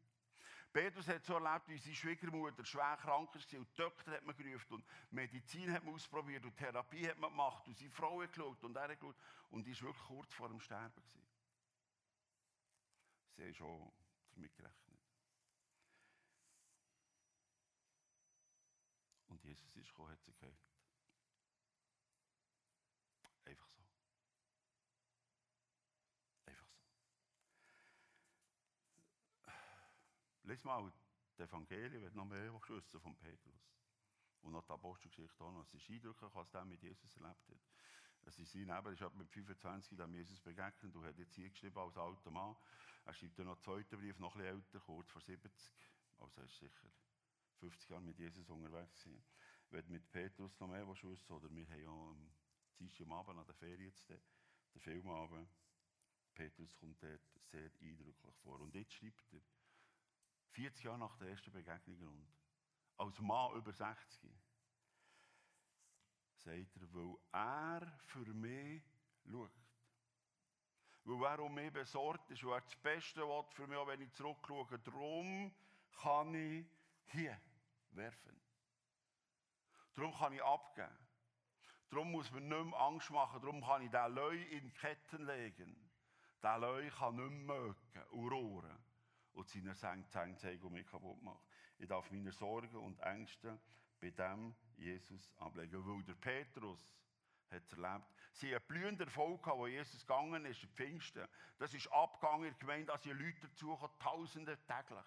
Petrus 0.75 1.07
hat 1.07 1.25
so 1.25 1.35
erlebt, 1.35 1.69
wie 1.69 1.79
seine 1.79 1.95
Schwiegermutter 1.95 2.65
schwer 2.65 2.97
krank 2.97 3.33
war 3.33 3.59
und 3.61 3.79
Doktor 3.79 4.13
hat 4.13 4.25
man 4.25 4.37
gerufen 4.37 4.75
und 4.75 4.85
Medizin 5.13 5.73
hat 5.73 5.85
man 5.85 5.95
ausprobiert 5.95 6.45
und 6.45 6.57
Therapie 6.57 7.09
hat 7.09 7.17
man 7.17 7.31
gemacht 7.31 7.65
und 7.69 7.79
seine 7.79 7.93
Frau 7.93 8.21
hat 8.21 8.33
geschaut 8.33 8.65
und 8.65 8.75
er 8.75 8.89
hat 8.89 8.99
geschaut 8.99 9.15
und 9.51 9.65
die 9.65 9.73
war 9.73 9.83
wirklich 9.83 10.05
kurz 10.05 10.35
vor 10.35 10.49
dem 10.49 10.59
Sterben. 10.59 11.01
Sie 13.37 13.45
haben 13.45 13.55
schon 13.55 13.93
damit 14.35 14.53
gerechnet. 14.57 15.01
Und 19.29 19.45
Jesus 19.45 19.77
ist 19.77 19.89
gekommen, 19.91 20.11
hat 20.11 20.23
sie 20.25 20.33
gehört. 20.33 20.59
Einfach 23.45 23.69
so. 23.69 23.74
Lies 30.45 30.63
mal 30.63 30.93
die 31.39 31.43
Evangelien, 31.43 32.03
wenn 32.03 32.11
du 32.11 32.17
noch 32.17 32.27
mehr 32.27 32.53
wissen 32.53 33.01
von 33.01 33.17
Petrus. 33.17 33.73
Und 34.43 34.53
noch 34.53 34.63
die 34.63 34.73
Apostelgeschichte 34.73 35.43
auch 35.43 35.51
noch. 35.51 35.63
Es 35.63 35.73
ist 35.73 35.89
eindrücklich, 35.89 36.31
was 36.35 36.51
der 36.51 36.67
mit 36.67 36.83
Jesus 36.83 37.17
erlebt 37.17 37.49
hat. 37.49 37.59
Es 38.27 38.39
ist 38.39 38.53
sein 38.53 38.63
Leben, 38.63 38.87
er 38.87 38.93
ist 38.93 39.15
mit 39.15 39.31
25 39.31 39.97
dem 39.97 40.15
Jesus 40.15 40.41
begegnet 40.41 40.95
und 40.95 41.05
hat 41.05 41.19
jetzt 41.19 41.35
hier 41.35 41.49
geschrieben 41.49 41.79
als 41.79 41.97
alter 41.97 42.31
Mann. 42.31 42.55
Er 43.07 43.15
schreibt 43.15 43.39
dann 43.39 43.47
noch 43.47 43.55
einen 43.55 43.63
zweiten 43.63 43.99
Brief, 43.99 44.19
noch 44.19 44.35
ein 44.35 44.41
bisschen 44.41 44.57
älter, 44.57 44.81
kurz 44.81 45.11
vor 45.11 45.23
70. 45.23 45.51
Also 46.19 46.41
er 46.41 46.47
ist 46.47 46.59
sicher 46.59 46.91
50 47.61 47.89
Jahre 47.89 48.03
mit 48.03 48.19
Jesus 48.19 48.49
unterwegs 48.51 49.03
gewesen. 49.03 49.25
Wenn 49.71 49.91
mit 49.91 50.11
Petrus 50.11 50.61
noch 50.61 50.69
mehr 50.69 50.87
wissen 50.87 51.33
oder 51.33 51.51
wir 51.51 51.67
haben 51.69 51.83
ja 51.83 51.89
am 51.89 52.31
Dienstag 52.79 53.09
Abend 53.09 53.39
an 53.39 53.47
der 53.47 53.55
Ferien 53.55 53.89
jetzt 53.89 54.09
den 54.11 54.21
Filmabend. 54.81 55.49
Petrus 56.35 56.77
kommt 56.77 57.03
dort 57.03 57.23
sehr 57.51 57.71
eindrücklich 57.81 58.35
vor. 58.43 58.61
Und 58.61 58.75
jetzt 58.75 58.93
schreibt 58.93 59.33
er, 59.33 59.41
40 60.55 60.85
Jahre 60.85 60.99
nach 60.99 61.17
der 61.17 61.29
ersten 61.31 61.51
Begegnung, 61.51 62.27
als 62.97 63.19
Mann 63.21 63.57
über 63.57 63.73
60, 63.73 64.31
sagt 66.37 66.77
er, 66.77 66.95
weil 66.95 67.17
er 67.33 67.99
für 68.07 68.33
mich 68.33 68.83
schaut. 69.25 69.51
Weil 71.05 71.25
er 71.25 71.41
um 71.41 71.55
mich 71.55 71.73
besorgt 71.73 72.31
ist, 72.31 72.45
weil 72.45 72.53
er 72.53 72.61
das 72.61 72.77
Beste 72.77 73.21
will 73.23 73.45
für 73.51 73.67
mich, 73.67 73.77
auch 73.77 73.87
wenn 73.89 74.01
ich 74.01 74.13
zurückschaue. 74.13 74.79
Darum 74.79 75.53
kann 76.01 76.35
ich 76.35 76.67
hier 77.07 77.39
werfen. 77.91 78.41
Darum 79.95 80.15
kann 80.15 80.33
ich 80.33 80.43
abgeben. 80.43 80.99
Darum 81.91 82.13
muss 82.13 82.31
man 82.31 82.49
nicht 82.49 82.65
mehr 82.65 82.81
Angst 82.81 83.11
machen. 83.11 83.41
Darum 83.41 83.61
kann 83.61 83.83
ich 83.83 83.91
diesen 83.91 84.15
Leu 84.15 84.43
in 84.43 84.73
Ketten 84.75 85.27
legen. 85.27 85.91
Der 86.43 86.59
Leu 86.59 86.91
kann 86.91 87.17
nicht 87.17 87.47
mehr 87.47 87.59
mögen 87.59 88.03
und 88.11 88.29
rohren 88.29 88.84
und 89.35 89.49
seine 89.49 89.75
Zähne 89.75 90.37
zeigen 90.37 90.63
und 90.63 90.73
mich 90.73 90.87
kaputt 90.87 91.23
machen. 91.23 91.41
Ich 91.79 91.89
darf 91.89 92.11
meine 92.11 92.33
Sorgen 92.33 92.77
und 92.77 92.99
Ängste 93.01 93.59
bei 94.01 94.11
dem 94.11 94.55
Jesus 94.77 95.33
ablegen. 95.39 95.85
Weil 95.87 96.03
der 96.05 96.15
Petrus 96.15 96.93
hat 97.51 97.73
erlebt. 97.73 98.07
Sie 98.33 98.49
haben 98.49 98.57
einen 98.57 98.67
blühenden 98.67 99.07
Erfolg 99.07 99.43
gehabt, 99.43 99.59
wo 99.59 99.67
Jesus 99.67 100.01
gegangen 100.01 100.45
ist, 100.45 100.61
Pfingsten. 100.75 101.27
Das 101.59 101.73
ist 101.75 101.91
abgegangen 101.93 102.55
in 102.61 102.87
der 102.87 102.95
als 102.95 103.03
die 103.03 103.13
Leute 103.13 103.49
dazukommen, 103.49 103.99
Tausende 103.99 104.59
täglich. 104.67 105.05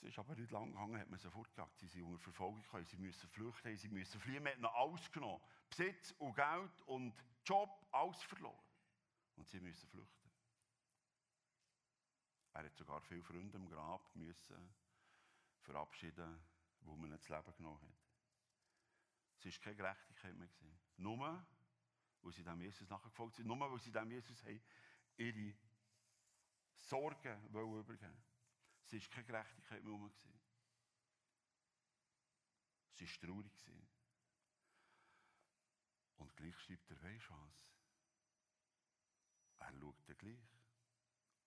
Es 0.00 0.10
ist 0.10 0.18
aber 0.18 0.36
nicht 0.36 0.50
lang 0.52 0.70
gegangen, 0.70 1.00
hat 1.00 1.10
man 1.10 1.18
sie 1.18 1.30
fortgejagt. 1.30 1.76
Sie 1.78 1.88
sind 1.88 2.04
unter 2.04 2.22
Verfolgung 2.22 2.62
gekommen, 2.62 2.84
sie 2.84 2.98
müssen 2.98 3.28
flüchten, 3.30 3.76
sie 3.76 3.88
müssen 3.88 4.20
fliehen. 4.20 4.42
Man 4.44 4.52
hat 4.52 4.60
noch 4.60 4.74
alles 4.74 5.10
genommen. 5.10 5.42
Besitz 5.68 6.14
und 6.18 6.34
Geld 6.36 6.82
und 6.86 7.14
Job, 7.44 7.84
alles 7.90 8.22
verloren. 8.22 8.58
Und 9.34 9.48
sie 9.48 9.60
müssen 9.60 9.88
flüchten. 9.88 10.17
Er 12.54 12.64
hat 12.64 12.76
sogar 12.76 13.00
viele 13.02 13.22
Freunde 13.22 13.56
im 13.56 13.68
Grab 13.68 14.14
müssen 14.14 14.74
verabschieden, 15.60 16.40
wo 16.80 16.96
man 16.96 17.10
das 17.10 17.28
Leben 17.28 17.54
genommen 17.56 17.80
hat. 17.80 19.44
Es 19.44 19.44
war 19.44 19.60
keine 19.60 19.76
Gerechtigkeit 19.76 20.36
mehr. 20.36 20.48
Nur, 20.96 21.46
weil 22.22 22.32
sie 22.32 22.42
dem 22.42 22.60
Jesus 22.60 22.88
nachgefolgt 22.88 23.36
sind, 23.36 23.46
nur, 23.46 23.58
weil 23.60 23.78
sie 23.78 23.92
dem 23.92 24.10
Jesus 24.10 24.42
ihre 25.16 25.54
Sorgen 26.74 27.44
übergeben 27.46 27.86
wollten. 27.86 28.22
Es 28.82 28.92
war 28.92 29.00
keine 29.10 29.26
Gerechtigkeit 29.26 29.84
mehr. 29.84 30.10
Es 33.00 33.22
war 33.22 33.28
traurig. 33.28 33.52
Und 36.16 36.36
gleich 36.36 36.58
schreibt 36.58 36.90
er, 36.90 37.02
weisst 37.02 37.28
du 37.28 37.34
was? 37.34 37.72
Er 39.58 39.72
schaut 39.72 40.08
dir 40.08 40.14
gleich. 40.14 40.48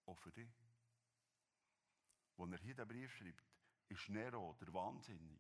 Auch 0.06 0.18
für 0.18 0.32
dich. 0.32 0.61
Als 2.38 2.52
er 2.52 2.58
hier 2.60 2.76
den 2.76 2.88
Brief 2.88 3.16
schreibt, 3.16 3.44
ist 3.88 4.10
Nero 4.10 4.56
der 4.60 4.74
Wahnsinnige. 4.74 5.40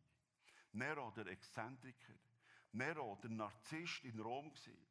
Nero 0.73 1.11
der 1.11 1.27
Exzentriker. 1.27 2.13
Nero 2.71 3.17
der 3.21 3.31
Narzisst 3.31 4.03
in 4.03 4.19
Rom 4.19 4.53
gewesen. 4.53 4.87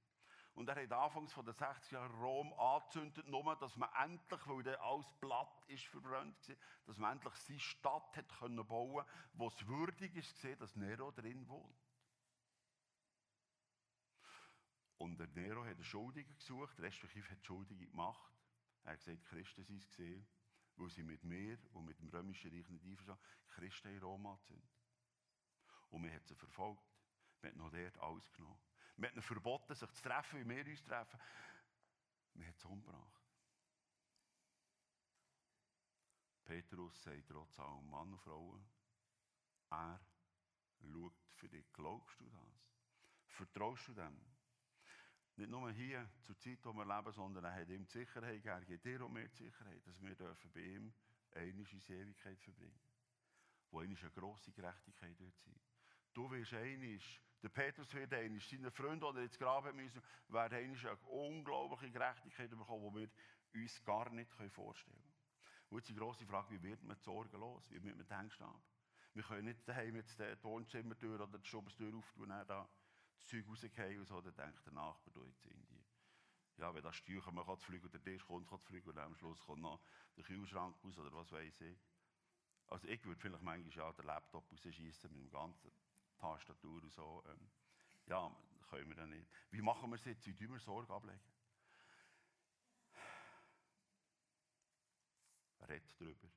Und 0.55 0.69
er 0.69 0.83
hat 0.83 0.93
anfangs 0.93 1.33
von 1.33 1.45
den 1.45 1.55
60 1.55 1.93
Jahren 1.93 2.13
Rom 2.21 2.53
angezündet, 2.55 3.27
nur, 3.29 3.57
dass 3.57 3.77
man 3.77 3.89
endlich, 4.03 4.47
weil 4.47 4.63
dann 4.63 4.75
alles 4.77 5.11
platt 5.21 5.65
ist, 5.69 5.87
verbrannt 5.87 6.49
war, 6.49 6.57
dass 6.87 6.99
man 6.99 7.13
endlich 7.13 7.35
seine 7.35 7.61
Stadt 7.61 8.17
hat 8.17 8.29
können 8.39 8.67
bauen 8.67 9.07
wo 9.35 9.49
es 9.49 9.67
würdig 9.67 10.15
ist, 10.17 10.45
dass 10.61 10.77
Nero 10.77 11.13
drin 11.13 11.49
wohnt. 11.49 11.79
Und 14.99 15.19
der 15.19 15.29
Nero 15.29 15.65
hat 15.65 15.77
einen 15.77 15.85
Schuldigen 15.85 16.37
gesucht, 16.37 16.79
respektive 16.81 17.31
hat 17.31 17.43
Schuldige 17.43 17.87
gemacht. 17.87 18.35
Er 18.83 18.93
hat 18.93 18.99
gesagt, 18.99 19.25
Christen 19.25 19.65
sind 19.65 19.79
es 19.79 19.89
gesehen, 19.89 20.27
weil 20.77 20.91
sie 20.91 21.03
mit 21.03 21.23
mir 21.25 21.59
und 21.73 21.85
mit 21.85 21.99
dem 21.99 22.09
römischen 22.09 22.51
Reich 22.51 22.69
nicht 22.69 22.85
einverstanden 22.85 23.23
Christen 23.49 23.89
in 23.89 24.03
Rom 24.03 24.39
sind. 24.41 24.69
Und 25.91 26.03
man 26.03 26.13
hat 26.13 26.27
sie 26.27 26.35
verfolgt. 26.35 26.83
Man 27.43 27.53
hat 27.53 27.59
noch 27.59 27.71
dort 27.71 27.99
alles 27.99 28.33
genommen. 28.33 28.61
Wir 28.97 29.09
haben 29.09 29.15
ihnen 29.15 29.23
verboten, 29.23 29.75
sich 29.75 29.91
zu 29.93 30.03
treffen, 30.03 30.41
wie 30.41 30.49
wir 30.49 30.67
uns 30.67 30.83
treffen. 30.83 31.21
Wir 32.35 32.47
haben 32.47 32.55
es 32.55 32.65
umgebracht. 32.65 33.21
Petrus 36.45 37.03
sagt 37.03 37.29
trotz 37.29 37.59
allem, 37.61 37.89
Mann 37.89 38.13
und 38.13 38.19
Frauen, 38.19 38.69
er 39.71 40.01
schaut 40.81 41.15
für 41.35 41.49
dich. 41.49 41.73
Glaubst 41.73 42.21
du 42.21 42.29
das? 42.29 42.75
Vertraust 43.27 43.89
du 43.89 43.95
dem? 43.95 44.30
Nicht 45.41 45.53
nur 45.53 45.73
hier, 45.73 46.07
zur 46.21 46.39
Zeit, 46.39 46.59
wo 46.65 46.75
wir 46.75 46.85
leben, 46.85 47.13
sondern 47.13 47.45
er 47.45 47.55
hat 47.55 47.71
ihm 47.71 47.87
die 47.87 47.91
Sicherheit, 47.91 48.45
er 48.45 48.61
gibt 48.61 48.85
dir 48.85 49.03
und 49.03 49.15
mir 49.15 49.27
die 49.27 49.37
Sicherheit, 49.37 49.81
dass 49.87 49.99
wir 50.03 50.15
dürfen 50.15 50.51
bei 50.53 50.61
ihm 50.61 50.93
eine 51.33 51.47
in 51.47 51.81
Ewigkeit 51.89 52.39
verbringen. 52.43 52.79
Wo 53.71 53.81
eine 53.81 53.95
grosse 53.95 54.53
Gerechtigkeit 54.53 55.19
wird 55.19 55.35
sein. 55.39 55.59
Du 56.13 56.31
wirst 56.31 56.53
einig, 56.53 57.23
der 57.43 57.49
Petrus 57.49 57.91
wird 57.95 58.13
einig, 58.13 58.47
seine 58.47 58.71
Freunde, 58.71 59.11
die 59.15 59.23
ins 59.23 59.39
Grab 59.39 59.73
müssen, 59.73 60.03
werden 60.29 60.59
einig 60.59 60.87
eine 60.87 60.99
unglaubliche 61.09 61.91
Gerechtigkeit 61.91 62.51
bekommen, 62.51 62.93
die 62.95 63.11
wir 63.55 63.63
uns 63.63 63.83
gar 63.83 64.11
nicht 64.11 64.31
vorstellen 64.51 64.95
können. 64.95 65.15
Und 65.71 65.89
die 65.89 65.95
grosse 65.95 66.27
Frage, 66.27 66.51
wie 66.51 66.63
wird 66.63 66.83
man 66.83 66.99
die 66.99 67.03
Sorgen 67.03 67.41
los? 67.41 67.65
Wie 67.71 67.83
wird 67.83 67.97
man 67.97 68.07
die 68.07 68.13
Ängste? 68.13 68.45
Wir 69.15 69.23
können 69.23 69.47
nicht 69.47 69.67
daheim 69.67 69.97
jetzt 69.97 70.19
die 70.19 70.43
Wohnzimmertür 70.43 71.19
oder 71.19 71.39
die 71.39 71.49
Stubentür 71.49 71.95
auftun 71.95 72.29
da 72.29 72.69
Zeug 73.27 73.47
rausgehen 73.49 74.01
und 74.01 74.07
so, 74.07 74.21
dann 74.21 74.35
denkt 74.35 74.65
der 74.67 74.73
Nachbar, 74.73 75.13
du 75.13 75.25
jetzt 75.25 75.45
irgendwie. 75.45 75.85
Ja, 76.57 76.75
wenn 76.75 76.83
das 76.83 76.97
Steuchen, 76.97 77.35
man 77.35 77.47
kann 77.47 77.57
fliegen, 77.59 77.91
der 77.91 78.03
Tisch 78.03 78.25
kommt, 78.25 78.49
kann 78.49 78.59
fliegen 78.59 78.89
und 78.91 78.99
am 78.99 79.15
Schluss 79.15 79.41
kommt 79.41 79.63
noch 79.63 79.81
der 80.17 80.25
Kühlschrank 80.25 80.77
raus 80.85 80.99
oder 80.99 81.13
was 81.13 81.33
weiß 81.33 81.61
ich. 81.63 81.79
Also 82.67 82.87
ich 82.87 83.05
würde 83.05 83.21
vielleicht 83.21 83.43
manchmal 83.43 83.75
ja 83.75 83.93
den 83.93 84.07
Laptop 84.07 84.51
rausschießen 84.53 85.11
mit 85.13 85.23
dem 85.23 85.31
ganzen 85.31 85.73
Tastatur 86.19 86.83
und 86.83 86.93
so. 86.93 87.25
Ähm, 87.29 87.51
ja, 88.07 88.31
können 88.69 88.89
wir 88.89 88.97
dann 88.97 89.11
nicht. 89.11 89.29
Wie 89.51 89.63
machen 89.63 89.91
wir 89.91 89.97
es 89.97 90.05
jetzt? 90.05 90.27
Wie 90.27 90.35
tun 90.35 90.53
wir 90.53 90.61
Sorge 90.61 90.93
ablegen? 90.93 91.21
Red 95.69 95.83
drüber. 95.99 96.29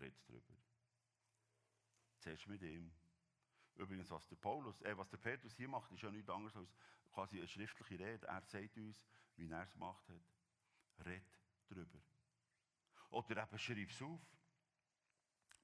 Red 0.00 0.14
drüber. 0.26 0.56
Zuerst 2.22 2.46
mit 2.46 2.62
ihm. 2.62 2.92
Übrigens, 3.74 4.08
was 4.10 4.28
der 4.28 4.36
Paulus, 4.36 4.80
äh, 4.82 4.96
was 4.96 5.10
der 5.10 5.16
Petrus 5.16 5.56
hier 5.56 5.66
macht, 5.66 5.90
ist 5.90 6.02
ja 6.02 6.10
nichts 6.10 6.30
anderes 6.30 6.56
als 6.56 6.72
quasi 7.10 7.38
eine 7.38 7.48
schriftliche 7.48 7.98
Rede. 7.98 8.26
Er 8.28 8.42
sagt 8.42 8.76
uns, 8.76 9.04
wie 9.36 9.50
er 9.50 9.62
es 9.62 9.72
gemacht 9.72 10.08
hat. 10.08 11.04
Red 11.04 11.24
drüber. 11.66 11.98
Oder 13.10 13.42
eben 13.42 13.58
schreib 13.58 13.90
es 13.90 14.02
auf. 14.02 14.20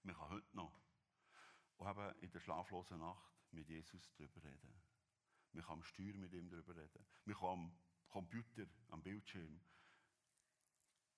Man 0.03 0.17
kann 0.17 0.31
heute 0.31 0.57
noch 0.57 0.83
und 1.77 1.89
eben 1.89 2.21
in 2.23 2.31
der 2.33 2.41
schlaflosen 2.41 2.99
Nacht 2.99 3.33
mit 3.53 3.69
Jesus 3.69 4.11
darüber 4.17 4.43
reden. 4.43 4.83
Man 5.53 5.63
kann 5.63 5.75
am 5.75 5.85
Steuer 5.85 6.15
mit 6.15 6.33
ihm 6.33 6.51
darüber 6.51 6.75
reden. 6.75 7.07
Man 7.25 7.37
kann 7.37 7.49
am 7.51 7.79
Computer, 8.09 8.67
am 8.89 9.03
Bildschirm, 9.03 9.61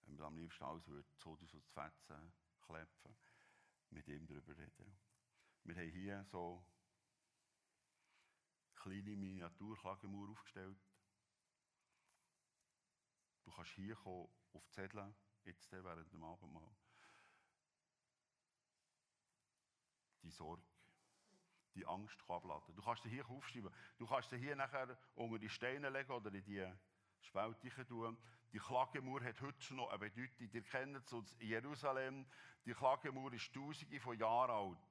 wenn 0.02 0.16
man 0.16 0.26
am 0.26 0.36
liebsten 0.36 0.64
alles 0.64 0.86
würde, 0.86 1.08
so 1.16 1.34
zu 1.36 1.60
fetzen, 1.60 2.32
klepfen, 2.60 3.16
mit 3.88 4.06
ihm 4.06 4.26
darüber 4.26 4.54
reden. 4.56 5.09
Wir 5.70 5.76
haben 5.76 5.92
hier 5.92 6.24
so 6.24 6.64
kleine 8.74 9.16
Miniaturklagemauer 9.16 10.30
aufgestellt. 10.30 10.76
Du 13.44 13.52
kannst 13.52 13.70
hier 13.72 13.94
kommen, 13.94 14.28
auf 14.52 14.68
Zettel, 14.70 15.14
jetzt 15.44 15.70
während 15.70 16.12
dem 16.12 16.24
Abendmahl. 16.24 16.74
die 20.24 20.30
Sorge, 20.30 20.62
die 21.76 21.86
Angst 21.86 22.18
abladen. 22.28 22.74
Du 22.74 22.82
kannst 22.82 23.04
sie 23.04 23.08
hier 23.08 23.28
aufschreiben. 23.30 23.72
Du 23.98 24.06
kannst 24.06 24.30
sie 24.30 24.38
hier 24.38 24.56
nachher 24.56 24.98
unter 25.14 25.38
die 25.38 25.48
Steine 25.48 25.88
legen 25.88 26.10
oder 26.10 26.32
in 26.32 26.42
die 26.42 26.66
Spalte 27.20 27.86
tun. 27.86 28.18
Die 28.52 28.58
Klagemauer 28.58 29.22
hat 29.22 29.40
heute 29.40 29.74
noch 29.74 29.88
eine 29.90 29.98
Bedeutung. 29.98 30.50
Ihr 30.52 30.62
kennt 30.62 30.96
es 30.96 31.12
aus 31.12 31.36
Jerusalem. 31.38 32.26
Die 32.64 32.74
Klagemauer 32.74 33.32
ist 33.32 33.54
tausende 33.54 34.00
von 34.00 34.18
Jahren 34.18 34.50
alt. 34.50 34.89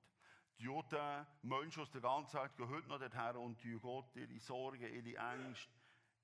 Die 0.60 0.66
Juden, 0.66 1.26
Menschen 1.42 1.84
aus 1.84 1.92
der 1.92 2.02
ganzen 2.02 2.38
Welt 2.38 2.58
gehen 2.58 2.68
heute 2.68 2.90
noch 2.90 3.00
dorthin 3.00 3.36
und 3.38 3.64
die 3.64 3.80
Gott 3.80 4.14
ihre 4.18 4.40
Sorgen, 4.40 4.94
ihre 4.94 5.18
Ängste, 5.18 5.72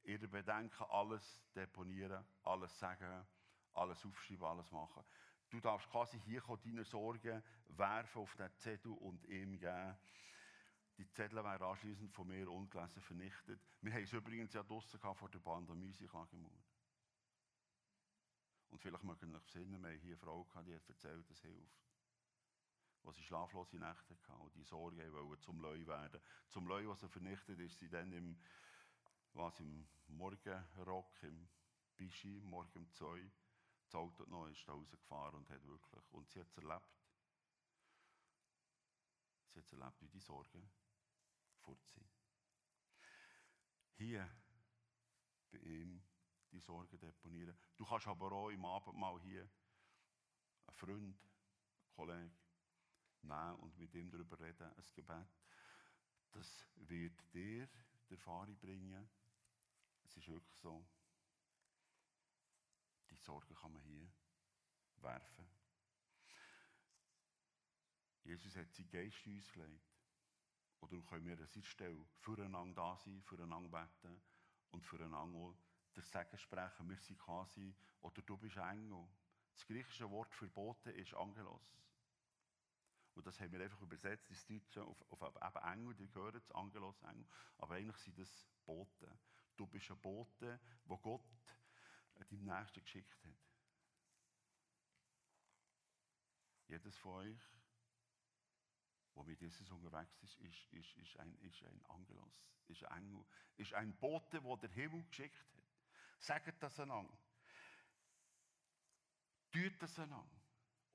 ihre 0.03 0.27
Bedenken, 0.27 0.83
alles 0.89 1.41
deponieren, 1.55 2.21
alles 2.43 2.77
sagen, 2.77 3.25
alles 3.73 4.05
aufschreiben, 4.05 4.45
alles 4.45 4.69
machen. 4.71 5.05
Du 5.49 5.61
darfst 5.61 5.89
quasi 5.89 6.19
hier 6.19 6.43
deine 6.65 6.83
Sorgen 6.83 7.41
werfen 7.69 8.21
auf 8.21 8.35
den 8.35 8.51
Zettel 8.57 8.91
und 8.91 9.23
ihm 9.25 9.57
geben. 9.57 9.97
Die 10.97 11.09
Zettel 11.11 11.41
werden 11.41 11.63
anschließend 11.63 12.11
von 12.13 12.27
mir 12.27 12.51
ungelesen 12.51 13.01
vernichtet. 13.01 13.61
Wir 13.79 13.93
haben 13.93 14.03
es 14.03 14.11
übrigens 14.11 14.53
ja 14.53 14.63
draussen 14.63 14.99
vor 14.99 15.29
der 15.29 15.39
Bandamüsi-Klagemauer. 15.39 16.51
Und 18.67 18.81
vielleicht 18.81 19.03
mögen 19.05 19.31
ihr 19.31 19.37
euch 19.37 19.43
besinnen, 19.45 19.81
wir 19.81 19.91
haben 19.91 19.99
hier 19.99 20.11
eine 20.11 20.17
Frau 20.17 20.45
die 20.65 20.75
hat 20.75 20.89
erzählt, 20.89 21.29
das 21.29 21.39
hilft. 21.39 21.94
Wo 23.05 23.11
sie 23.11 23.21
schlaflose 23.21 23.77
Nächte 23.77 24.15
hatte 24.27 24.41
und 24.41 24.55
die 24.55 24.63
Sorge 24.63 25.13
wollte 25.13 25.39
zum 25.43 25.59
Leu 25.59 25.85
werden. 25.85 26.19
Zum 26.49 26.67
Leu, 26.67 26.87
was 26.87 27.01
sie 27.01 27.07
vernichtet, 27.07 27.59
ist 27.59 27.77
sie 27.77 27.87
dann 27.87 28.11
im, 28.11 28.35
was, 29.33 29.59
im 29.59 29.87
Morgenrock, 30.07 31.21
im 31.21 31.47
Bischi, 31.95 32.41
morgen 32.41 32.71
um 32.73 32.91
zwei, 32.91 33.31
das 33.83 33.93
Auto 33.93 34.25
noch 34.25 34.47
ist 34.47 34.67
rausgefahren 34.67 35.35
und 35.35 35.49
hat 35.51 35.63
wirklich, 35.65 36.03
und 36.13 36.27
sie 36.31 36.39
hat 36.39 36.47
es 36.47 36.57
erlebt. 36.57 36.89
Sie 39.53 39.59
hat 39.59 39.65
es 39.65 39.71
erlebt, 39.73 40.01
wie 40.01 40.09
die 40.09 40.19
Sorgen 40.19 40.67
fort 41.59 41.85
sind. 41.85 42.09
Hier, 43.97 44.27
bei 45.51 45.59
ihm, 45.59 46.01
die 46.51 46.59
Sorgen 46.59 46.99
deponieren. 46.99 47.55
Du 47.77 47.85
kannst 47.85 48.07
aber 48.07 48.31
auch 48.31 48.49
im 48.49 48.65
Abendmahl 48.65 49.21
hier 49.21 49.47
einen 50.65 50.75
Freund, 50.75 51.21
einen 51.21 51.95
Kollegen 51.95 52.44
nehmen 53.27 53.55
und 53.57 53.77
mit 53.77 53.93
ihm 53.95 54.09
darüber 54.09 54.39
reden, 54.39 54.63
ein 54.63 54.83
Gebet. 54.93 55.27
Das 56.31 56.65
wird 56.75 57.33
dir 57.33 57.67
die 58.09 58.13
Erfahrung 58.13 58.57
bringen. 58.57 59.09
Es 60.03 60.17
ist 60.17 60.27
wirklich 60.27 60.57
so. 60.57 60.85
Die 63.09 63.15
Sorgen 63.15 63.55
kann 63.55 63.71
man 63.71 63.81
hier 63.83 64.11
werfen. 65.01 65.47
Jesus 68.23 68.55
hat 68.55 68.73
sein 68.73 68.89
Geist 68.89 69.25
in 69.25 69.35
uns 69.35 69.51
gelegt. 69.51 69.95
Oder 70.81 71.01
können 71.03 71.25
wir 71.25 71.39
an 71.39 71.47
seiner 71.47 71.65
Stelle 71.65 72.05
füreinander 72.19 72.75
da 72.75 72.97
sein, 72.97 73.21
füreinander 73.23 73.69
beten 73.69 74.21
und 74.71 74.83
füreinander 74.83 75.55
der 75.95 76.03
Segen 76.03 76.37
sprechen. 76.37 76.89
Wir 76.89 76.97
sind 76.97 77.17
quasi, 77.17 77.73
oder 78.01 78.21
du 78.21 78.37
bist 78.37 78.57
Engel. 78.57 79.07
Das 79.53 79.65
griechische 79.65 80.09
Wort 80.09 80.33
für 80.33 80.49
Bote 80.49 80.91
ist 80.91 81.13
Angelos. 81.13 81.77
Und 83.15 83.25
das 83.25 83.39
haben 83.39 83.51
wir 83.53 83.61
einfach 83.61 83.81
übersetzt 83.81 84.29
ins 84.29 84.45
Deutsche 84.45 84.83
auf, 84.83 85.01
auf 85.09 85.35
eben 85.35 85.65
Engel, 85.65 85.95
die 85.95 86.09
gehören 86.09 86.43
zu 86.43 86.53
Angelos 86.53 87.01
Engel. 87.01 87.25
Aber 87.57 87.75
eigentlich 87.75 87.97
sind 87.97 88.19
das 88.19 88.47
Boten. 88.65 89.19
Du 89.55 89.65
bist 89.65 89.89
ein 89.89 89.99
Bote, 90.01 90.59
wo 90.83 90.97
Gott 90.97 91.21
deinem 92.15 92.43
Nächsten 92.43 92.83
geschickt 92.83 93.25
hat. 93.25 93.37
Jedes 96.67 96.97
von 96.97 97.13
euch, 97.13 97.41
der 99.15 99.23
mit 99.23 99.39
Jesus 99.39 99.71
unterwegs 99.71 100.21
ist, 100.23 100.35
ist, 100.39 100.73
ist, 100.73 100.97
ist, 100.97 101.17
ein, 101.17 101.33
ist 101.39 101.63
ein 101.63 101.85
Angelos, 101.85 102.43
ist 102.67 102.83
ein 102.85 103.03
Engel, 103.03 103.25
ist 103.55 103.73
ein 103.73 103.95
Bote, 103.97 104.41
der 104.41 104.57
der 104.57 104.69
Himmel 104.71 105.05
geschickt 105.05 105.53
hat. 105.55 105.63
Sagt 106.19 106.61
das 106.61 106.79
einander. 106.79 107.17
Tut 109.51 109.81
das 109.81 109.97
einander. 109.99 110.41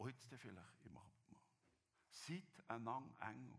Jetzt 0.00 0.35
vielleicht 0.37 0.85
im 0.85 0.97
Abendmahl. 0.97 1.20
Seid 2.11 2.45
einander 2.69 3.14
Engel. 3.29 3.59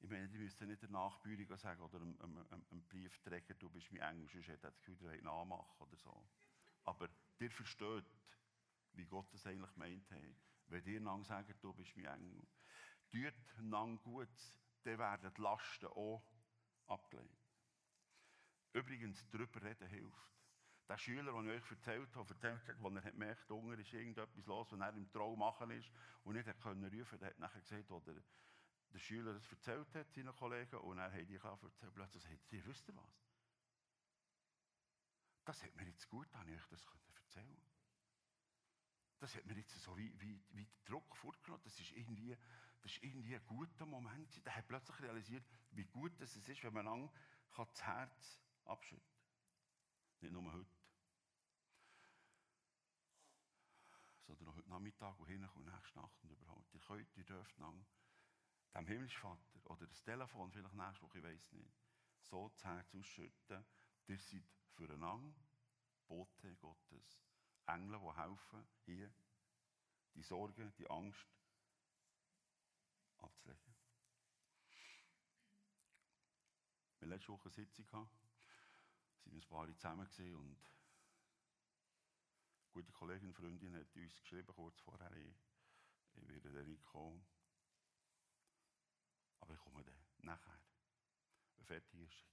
Ich 0.00 0.10
meine, 0.10 0.28
die 0.28 0.38
müssen 0.38 0.68
nicht 0.68 0.82
der 0.82 0.90
Nachbühriger 0.90 1.56
sagen 1.56 1.82
oder 1.82 1.96
einem, 1.96 2.16
einem, 2.20 2.46
einem 2.70 2.84
Briefträger, 2.88 3.54
du 3.54 3.68
bist 3.70 3.90
mein 3.92 4.02
Engel, 4.02 4.28
sonst 4.28 4.48
hat 4.48 4.62
er 4.62 4.70
das 4.70 4.80
Gefühl, 4.82 5.08
er 5.08 5.22
nachmachen 5.22 5.80
oder 5.80 5.96
so. 5.96 6.28
Aber 6.84 7.08
ihr 7.38 7.50
versteht, 7.50 8.04
wie 8.92 9.06
Gott 9.06 9.32
das 9.32 9.46
eigentlich 9.46 9.74
meint 9.76 10.10
hat. 10.10 10.20
Wenn 10.68 10.84
ihr 10.86 11.00
einander 11.00 11.24
sagt, 11.24 11.62
du 11.62 11.72
bist 11.72 11.96
mein 11.96 12.06
Engel, 12.06 12.46
tut 13.10 13.34
einander 13.58 14.02
gut, 14.02 14.28
dann 14.84 14.98
werden 14.98 15.32
die 15.36 15.40
Lasten 15.40 15.86
auch 15.86 16.22
abgelehnt. 16.86 17.30
Übrigens, 18.72 19.26
darüber 19.30 19.62
reden 19.62 19.88
hilft. 19.88 20.35
Der 20.88 20.98
Schüler, 20.98 21.32
den 21.32 21.48
ich 21.48 21.62
euch 21.62 21.70
erzählt 21.70 22.14
habe, 22.14 22.28
erzählt 22.32 22.68
hat, 22.68 22.76
als 22.84 23.04
er 23.04 23.10
gemerkt 23.10 23.42
hat, 23.42 23.50
Hunger 23.50 23.78
ist 23.78 23.92
irgendetwas 23.92 24.46
los, 24.46 24.70
wenn 24.70 24.80
er 24.80 24.94
im 24.94 25.10
Traum 25.10 25.38
machen 25.38 25.70
ist 25.70 25.90
und 26.22 26.34
nicht 26.34 26.46
hat 26.46 26.60
können 26.60 26.84
rufen, 26.84 27.18
der 27.18 27.30
hat 27.30 27.38
nachher 27.38 27.60
gesagt, 27.60 27.90
oder 27.90 28.14
der 28.92 28.98
Schüler 28.98 29.34
das 29.34 29.50
erzählt 29.50 29.94
hat, 29.94 30.12
seinen 30.12 30.34
Kollegen, 30.36 30.76
und 30.76 30.98
er 30.98 31.12
hat 31.12 31.28
die 31.28 31.38
Klasse 31.38 31.66
erzählt, 31.66 31.92
plötzlich 31.94 32.22
sagt 32.22 32.52
er, 32.52 32.66
wisst 32.66 32.88
ihr 32.88 32.96
was? 32.96 33.26
Das 35.44 35.62
hat 35.62 35.74
mir 35.76 35.84
jetzt 35.84 36.08
gut 36.08 36.32
an, 36.34 36.48
ich 36.48 36.54
euch 36.54 36.68
das 36.68 36.84
erzählen 37.22 37.60
Das 39.18 39.34
hat 39.34 39.46
mir 39.46 39.54
jetzt 39.54 39.80
so 39.80 39.96
wie, 39.96 40.12
wie, 40.20 40.42
wie 40.50 40.64
der 40.66 40.84
Druck 40.84 41.16
vorgenommen. 41.16 41.62
Das 41.64 41.78
ist 41.78 41.92
irgendwie, 41.92 42.36
das 42.82 42.92
ist 42.92 43.02
irgendwie 43.02 43.34
ein 43.34 43.46
guter 43.46 43.86
Moment. 43.86 44.44
Der 44.44 44.56
hat 44.56 44.66
plötzlich 44.66 45.00
realisiert, 45.00 45.44
wie 45.70 45.84
gut 45.84 46.20
es 46.20 46.36
ist, 46.36 46.64
wenn 46.64 46.72
man 46.72 46.84
lang 46.84 47.10
das 47.56 47.82
Herz 47.82 48.40
abschütten 48.64 49.06
kann. 49.06 50.20
Nicht 50.20 50.32
nur 50.32 50.52
heute. 50.52 50.75
Sondern 54.26 54.48
auch 54.48 54.56
heute 54.56 54.68
Nachmittag 54.68 55.18
und 55.18 55.26
hinten 55.26 55.48
und 55.48 55.64
nächste 55.64 55.98
Nacht 55.98 56.22
und 56.22 56.30
überhaupt. 56.30 56.74
Ihr 56.74 56.80
könnt, 56.80 57.16
ihr 57.16 57.24
dürft 57.24 57.56
lang 57.58 57.86
dem 58.74 58.86
Himmelsvater 58.86 59.40
oder 59.64 59.86
das 59.86 60.02
Telefon 60.02 60.52
vielleicht 60.52 60.74
nächste 60.74 61.02
Woche, 61.02 61.18
ich 61.18 61.24
weiß 61.24 61.52
nicht, 61.52 61.74
so 62.20 62.48
das 62.48 62.64
Herz 62.64 62.94
ausschütten. 62.94 63.64
Ihr 64.06 64.18
seid 64.18 64.44
füreinander 64.74 65.40
Bote 66.06 66.54
Gottes. 66.56 67.22
Engel, 67.66 67.98
die 67.98 68.16
helfen, 68.16 68.68
hier 68.84 69.12
die 70.14 70.22
Sorge, 70.22 70.72
die 70.78 70.88
Angst 70.88 71.26
abzulegen. 73.18 73.74
Wir 76.98 77.08
letzte 77.08 77.28
Woche 77.28 77.44
eine 77.44 77.52
Sitzung 77.52 77.86
hatten 77.92 78.26
sind 79.26 79.44
ein 79.44 79.48
paar 79.48 79.66
zusammen 79.74 80.08
und 80.34 80.58
gute 82.76 82.92
Kollegin, 82.92 83.32
Freundin 83.32 83.74
hat 83.74 83.96
uns 83.96 84.20
geschrieben, 84.20 84.54
kurz 84.54 84.78
vorher, 84.80 85.10
ich, 85.12 85.34
ich 86.12 86.28
werde 86.28 86.52
dann 86.52 86.66
nicht 86.66 86.84
kommen. 86.84 87.26
Aber 89.40 89.54
ich 89.54 89.60
komme 89.60 89.82
dann 89.82 90.04
nachher, 90.18 90.60
wenn 91.54 91.64
fertig 91.64 92.00
ist. 92.02 92.26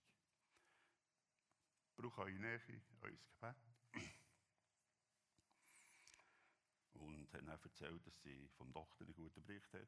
Ich 1.87 1.95
brauche 1.95 2.23
eure 2.23 2.33
Nähe, 2.33 2.59
euer 2.99 3.11
Gebet. 3.11 3.55
Und 6.91 7.31
hat 7.31 7.47
dann 7.47 7.47
erzählt, 7.47 8.05
dass 8.05 8.21
sie 8.23 8.49
vom 8.57 8.73
Doktor 8.73 9.05
einen 9.05 9.15
guten 9.15 9.45
Bericht 9.45 9.73
hat. 9.73 9.87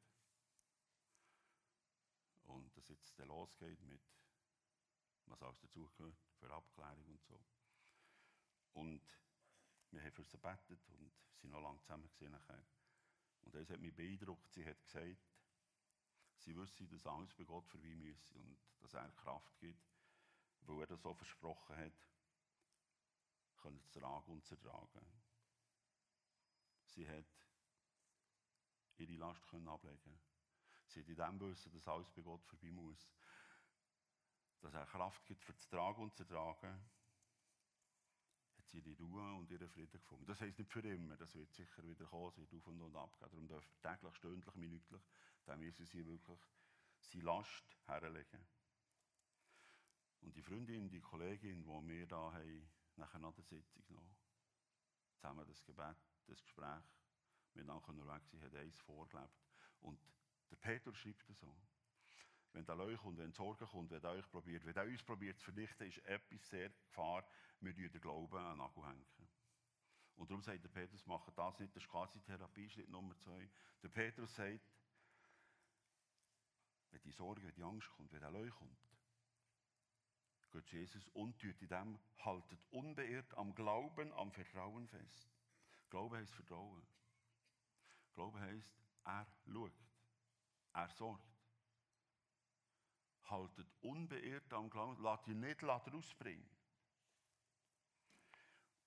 Und 2.44 2.78
dass 2.78 2.88
jetzt 2.88 3.20
dann 3.20 3.28
losgeht 3.28 3.82
mit 3.82 4.02
was 5.26 5.42
alles 5.42 5.60
dazugehört, 5.60 6.16
für 6.40 6.50
Abklärung 6.50 7.08
und 7.08 7.22
so. 7.26 7.44
Und 8.72 9.25
wir 9.96 10.04
haben 10.04 10.12
für 10.12 10.24
sie 10.24 10.38
gebetet 10.38 10.90
und 10.90 11.12
sind 11.38 11.52
noch 11.52 11.62
lange 11.62 11.80
zusammen 11.82 12.10
nachher. 12.30 12.66
Und 13.42 13.56
das 13.56 13.70
hat 13.70 13.80
mich 13.80 13.96
beeindruckt. 13.96 14.52
Sie 14.52 14.66
hat 14.66 14.84
gesagt, 14.84 15.18
sie 16.40 16.56
wüsste, 16.56 16.86
dass 16.88 17.08
alles 17.08 17.34
bei 17.34 17.44
Gott 17.44 17.74
mich 17.76 17.96
müsse 17.96 18.38
und 18.38 18.58
dass 18.80 18.94
er 18.94 19.10
Kraft 19.12 19.58
gibt, 19.60 19.90
weil 20.62 20.82
er 20.82 20.88
das 20.88 21.02
so 21.02 21.14
versprochen 21.14 21.78
hat, 21.78 22.08
können 23.58 23.82
zu 23.82 24.00
tragen 24.00 24.32
und 24.32 24.46
zu 24.46 24.58
tragen. 24.58 25.06
Sie 26.84 27.08
hat 27.08 27.26
ihre 28.98 29.14
Last 29.14 29.48
können 29.48 29.68
ablegen. 29.68 30.20
Sie 30.88 31.00
hat 31.00 31.08
in 31.08 31.16
dem 31.16 31.40
Wissen, 31.40 31.72
dass 31.72 31.88
alles 31.88 32.10
bei 32.12 32.22
Gott 32.22 32.44
vorbei 32.46 32.72
muss, 32.72 33.10
dass 34.62 34.74
er 34.74 34.86
Kraft 34.86 35.26
gibt, 35.26 35.44
für 35.44 35.56
zu 35.56 35.70
tragen 35.70 36.04
und 36.04 36.16
zu 36.16 36.26
tragen, 36.26 36.90
sie 38.82 38.92
ihre 38.92 39.04
Ruhe 39.04 39.34
und 39.36 39.50
ihren 39.52 39.70
Frieden 39.70 40.00
gefunden. 40.00 40.26
Das 40.26 40.42
heisst 40.42 40.60
nicht 40.60 40.72
für 40.72 40.82
immer, 40.82 41.16
das 41.18 41.36
wird 41.36 41.52
sicher 41.54 41.84
wieder 41.84 42.06
kommen, 42.06 42.30
es 42.30 42.38
wird 42.38 42.54
auf 42.54 42.68
und, 42.68 42.82
und 42.82 42.96
ab 42.96 43.18
gehen. 43.20 43.30
Darum 43.30 43.48
dürfen 43.48 43.70
wir 43.82 43.92
täglich, 43.92 44.16
stündlich, 44.16 44.56
minütlich 44.56 45.02
dem 45.48 45.62
Jesus 45.62 45.92
hier 45.92 46.06
wirklich 46.06 46.40
seine 47.00 47.24
Last 47.24 47.78
herlegen. 47.86 48.46
Und 50.22 50.36
die 50.36 50.42
Freundin, 50.42 50.90
die 50.90 51.02
Kollegin, 51.02 51.64
die 51.64 51.88
wir 51.88 52.08
da 52.08 52.34
haben, 52.34 52.70
nachher 52.96 53.20
nach 53.20 53.34
der 53.34 53.44
Sitzung 53.44 53.84
noch, 53.90 54.16
zusammen 55.14 55.46
das 55.48 55.64
Gebet, 55.64 55.98
das 56.28 56.42
Gespräch, 56.42 56.84
miteinander 57.54 57.90
unterwegs 57.90 58.30
sind, 58.32 58.44
hat 58.44 58.56
eins 58.56 58.80
vorgelebt. 58.80 59.40
Und 59.82 60.00
der 60.50 60.56
Peter 60.56 60.94
schreibt 60.94 61.26
so 61.36 61.56
wenn 62.56 62.66
der 62.66 62.76
Leuch 62.76 63.00
kommt, 63.02 63.18
wenn 63.18 63.32
die 63.32 63.36
Sorge 63.36 63.66
kommt, 63.66 63.92
wenn 63.92 64.06
euch 64.06 64.30
probiert, 64.32 64.66
wenn 64.66 64.90
uns 64.90 65.04
probiert 65.04 65.38
zu 65.40 65.46
vernichten, 65.46 65.88
ist 65.88 65.98
etwas 66.06 66.50
sehr 66.50 66.70
Gefahr, 66.70 67.28
wir 67.60 67.90
den 67.90 68.02
Glauben 68.02 68.38
an 68.38 68.58
Nagel 68.58 68.86
hängen. 68.86 69.06
Und 70.16 70.30
darum 70.30 70.42
sagt 70.42 70.64
der 70.64 70.70
Petrus, 70.70 71.06
macht 71.06 71.28
das 71.38 71.60
nicht, 71.60 71.76
das 71.76 71.84
ist 71.84 71.90
quasi 71.90 72.22
Therapie, 72.22 72.70
Schritt 72.70 72.90
Nummer 72.90 73.18
zwei. 73.18 73.50
Der 73.84 73.90
Petrus 73.90 74.34
sagt, 74.34 74.62
wenn 76.92 77.02
die 77.02 77.12
Sorge, 77.12 77.44
wenn 77.44 77.54
die 77.56 77.64
Angst 77.64 77.90
kommt, 77.92 78.14
wenn 78.14 78.22
der 78.22 78.32
Leuch 78.32 78.56
kommt, 78.56 78.80
geht 80.52 80.72
Jesus 80.72 81.10
und 81.10 81.38
tut 81.38 81.62
in 81.62 81.68
dem, 81.68 82.00
haltet 82.20 82.64
unbeirrt 82.72 83.38
am 83.38 83.54
Glauben, 83.54 84.14
am 84.14 84.32
Vertrauen 84.32 84.88
fest. 84.88 85.30
Glaube 85.90 86.16
heisst 86.16 86.34
Vertrauen. 86.34 86.88
Glaube 88.14 88.40
heisst, 88.40 88.74
er 89.04 89.28
schaut. 89.46 89.74
Er 90.72 90.88
sorgt. 90.88 91.35
Haltet 93.26 93.68
unbeirrt 93.82 94.54
am 94.54 94.70
Glauben, 94.70 95.02
lasst 95.02 95.28
ihn 95.28 95.40
nicht 95.40 95.64
rausbringen. 95.64 96.50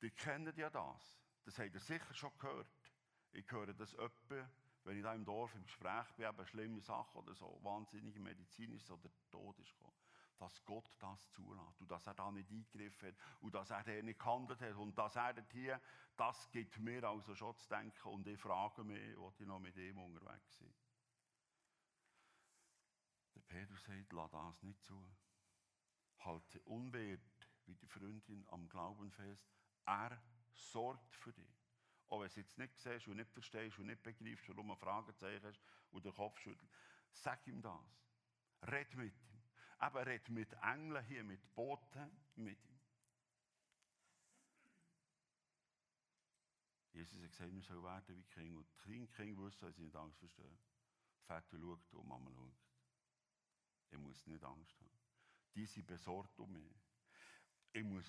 Die 0.01 0.11
kennen 0.11 0.57
ja 0.57 0.70
das. 0.70 1.20
Das 1.44 1.59
habt 1.59 1.74
ihr 1.74 1.81
sicher 1.81 2.14
schon 2.14 2.37
gehört. 2.38 2.92
Ich 3.33 3.51
höre 3.51 3.74
das 3.74 3.94
öppe, 3.96 4.48
wenn 4.85 4.96
ich 4.96 5.03
da 5.03 5.14
im 5.14 5.24
Dorf 5.24 5.55
im 5.55 5.64
Gespräch 5.64 6.07
bin, 6.16 6.27
eben 6.27 6.46
schlimme 6.46 6.81
Sachen 6.81 7.18
oder 7.18 7.35
so, 7.35 7.59
wahnsinnige 7.62 8.20
medizinische 8.20 8.94
oder 8.94 9.11
Tod 9.31 9.59
ist 9.59 9.72
gekommen 9.72 9.96
dass 10.38 10.64
Gott 10.64 10.88
das 11.01 11.31
zulässt 11.33 11.81
und 11.81 11.90
dass 11.90 12.07
er 12.07 12.14
da 12.14 12.31
nicht 12.31 12.51
eingegriffen 12.51 13.09
hat 13.09 13.16
und 13.40 13.55
dass 13.55 13.70
er 13.70 13.83
da 13.83 14.03
nicht 14.03 14.18
gehandelt 14.18 14.61
hat 14.61 14.77
und 14.77 14.96
dass 14.96 15.16
er 15.16 15.35
hier, 15.53 15.81
das 16.16 16.51
gibt 16.51 16.79
mir 16.79 17.05
also 17.05 17.35
schon 17.35 17.57
zu 17.57 17.68
denken 17.68 18.09
und 18.09 18.27
ich 18.27 18.38
frage 18.38 18.85
mich, 18.85 19.16
ob 19.18 19.38
ich 19.40 19.46
noch 19.46 19.59
mit 19.59 19.77
ihm 19.77 19.98
unterwegs 19.98 20.59
sein. 20.59 20.72
Petrus 23.48 23.82
sagt, 23.84 24.12
lass 24.12 24.30
das 24.30 24.62
nicht 24.62 24.82
zu. 24.84 25.16
Halte 26.20 26.61
unbeirrt 26.62 27.20
wie 27.66 27.74
die 27.74 27.87
Freundin 27.87 28.46
am 28.48 28.68
Glauben 28.68 29.11
fest. 29.11 29.46
Er 29.87 30.22
sorgt 30.52 31.14
für 31.16 31.32
dich. 31.32 31.58
Auch 32.08 32.20
wenn 32.20 32.26
du 32.26 32.26
es 32.26 32.37
jetzt 32.37 32.58
nicht 32.58 32.78
siehst 32.78 33.06
und 33.08 33.16
nicht 33.16 33.30
verstehst 33.30 33.78
und 33.78 33.87
nicht 33.87 34.02
begreifst, 34.02 34.48
warum 34.48 34.68
du 34.68 34.76
Fragezeichen 34.76 35.46
hast 35.46 35.61
und 35.90 36.04
den 36.04 36.14
Kopf 36.14 36.38
schüttelst, 36.40 36.74
sag 37.11 37.46
ihm 37.46 37.61
das. 37.61 37.80
Red 38.62 38.94
mit 38.94 39.14
ihm. 39.14 39.42
Aber 39.78 40.00
er 40.00 40.06
redet 40.06 40.28
mit 40.30 40.52
Engeln 40.54 41.04
hier, 41.04 41.22
mit 41.22 41.54
Boten, 41.54 42.11
mit 42.37 42.58
ihm. 42.64 42.80
Jesus 46.92 47.22
hat 47.22 47.30
gesagt, 47.30 47.52
wir 47.52 47.62
sollen 47.62 47.84
werden 47.84 48.16
wie 48.16 48.24
Kinder. 48.24 48.58
Und 48.58 48.66
die 48.68 48.76
kleinen 48.78 49.08
Kinder 49.12 49.42
wissen, 49.42 49.66
dass 49.66 49.76
sie 49.76 49.82
nicht 49.82 49.94
Angst 49.94 50.18
verstehen. 50.18 50.58
Die 51.16 51.26
Vater 51.26 51.58
schaut 51.58 51.92
und 51.92 52.08
Mama 52.08 52.30
schaut. 52.32 52.67
Ich 53.90 53.98
muss 53.98 54.27
nicht 54.27 54.44
Angst 54.44 54.81
haben. 54.81 54.98
Die 55.55 55.66
sind 55.66 55.87
besorgt 55.87 56.38
um 56.40 56.53
mich. 56.53 56.77
Ich 57.72 57.85
muss 57.85 58.07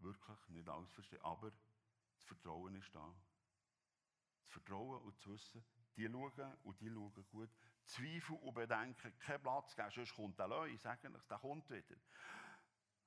wirklich 0.00 0.48
nicht 0.48 0.68
Angst 0.68 0.92
verstehen. 0.92 1.22
Aber 1.22 1.50
das 1.50 2.24
Vertrauen 2.24 2.74
ist 2.74 2.94
da. 2.94 3.14
Das 4.42 4.52
Vertrauen 4.52 5.02
und 5.02 5.18
zu 5.18 5.30
wissen, 5.32 5.64
die 5.96 6.08
schauen 6.08 6.54
und 6.62 6.80
die 6.80 6.90
schauen 6.90 7.26
gut. 7.30 7.50
Zweifel 7.84 8.36
und 8.36 8.54
Bedenken 8.54 9.18
keinen 9.18 9.42
Platz 9.42 9.74
geben, 9.74 9.90
sonst 9.90 10.14
kommt 10.14 10.38
der 10.38 10.48
Löwe, 10.48 10.70
ich 10.70 10.80
sage 10.80 11.08
euch, 11.12 11.26
der 11.26 11.38
kommt 11.38 11.68
wieder. 11.70 11.96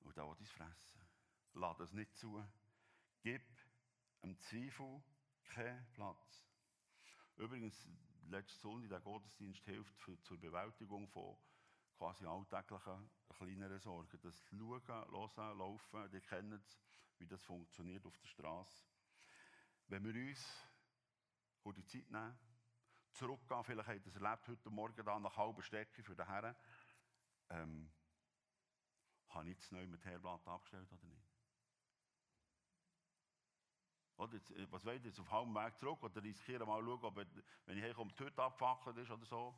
Und 0.02 0.18
da 0.18 0.28
will 0.28 0.36
es 0.42 0.52
fressen. 0.52 1.02
Lass 1.54 1.78
das 1.78 1.94
nicht 1.94 2.16
zu. 2.16 2.44
Gib 3.22 3.42
dem 4.22 4.38
Zweifel 4.40 5.02
keinen 5.46 5.86
Platz. 5.94 6.48
Übrigens, 7.38 7.88
letzte 8.28 8.60
Sonntag, 8.60 8.90
der 8.90 9.00
Gottesdienst 9.00 9.64
hilft 9.66 9.98
für, 10.00 10.20
zur 10.22 10.40
Bewältigung 10.40 11.08
von 11.08 11.38
quasi 12.04 12.26
alltäglichen 12.26 13.10
kleineren 13.30 13.80
Sorgen. 13.80 14.20
Das 14.22 14.38
Schauen, 14.50 14.86
Hören, 14.86 15.58
Laufen, 15.58 16.22
kennen 16.28 16.52
es, 16.52 16.82
wie 17.18 17.26
das 17.26 17.42
funktioniert 17.46 18.06
auf 18.06 18.18
der 18.18 18.28
Straße. 18.28 18.86
Wenn 19.88 20.04
wir 20.04 20.14
uns 20.14 20.68
die 21.64 21.86
Zeit 21.86 22.12
nehmen, 22.12 22.38
zurückgehen. 23.14 23.64
Vielleicht 23.64 23.88
habt 23.88 24.06
ihr 24.06 24.08
es 24.08 24.22
erlebt 24.22 24.48
heute 24.50 24.70
Morgen 24.70 25.06
da 25.06 25.18
nach 25.18 25.38
halber 25.38 25.64
Strecke 25.64 26.04
für 26.04 26.14
den 26.14 26.28
Herren. 26.28 26.54
Ähm, 27.50 27.90
habe 29.30 29.50
ich 29.50 29.56
jetzt 29.56 29.72
neu 29.72 29.88
mit 29.88 30.04
Herblatt 30.04 30.46
abgestellt 30.46 30.92
oder 30.92 31.06
nicht? 31.06 31.32
Oder 34.18 34.34
jetzt, 34.34 34.52
äh, 34.52 34.70
was 34.70 34.84
wollt 34.84 35.04
ihr 35.04 35.10
jetzt 35.10 35.22
auf 35.22 35.32
halbem 35.32 35.56
Weg 35.56 35.78
zurück? 35.78 36.04
Oder 36.04 36.22
riskieren 36.22 36.68
mal 36.68 36.84
schauen, 36.84 37.02
ob, 37.02 37.16
wenn 37.16 37.78
ich 37.78 37.84
herkomme, 37.84 38.12
die 38.12 38.26
Hütte 38.26 38.44
abgefackelt 38.44 38.98
ist 38.98 39.10
oder 39.10 39.26
so. 39.26 39.56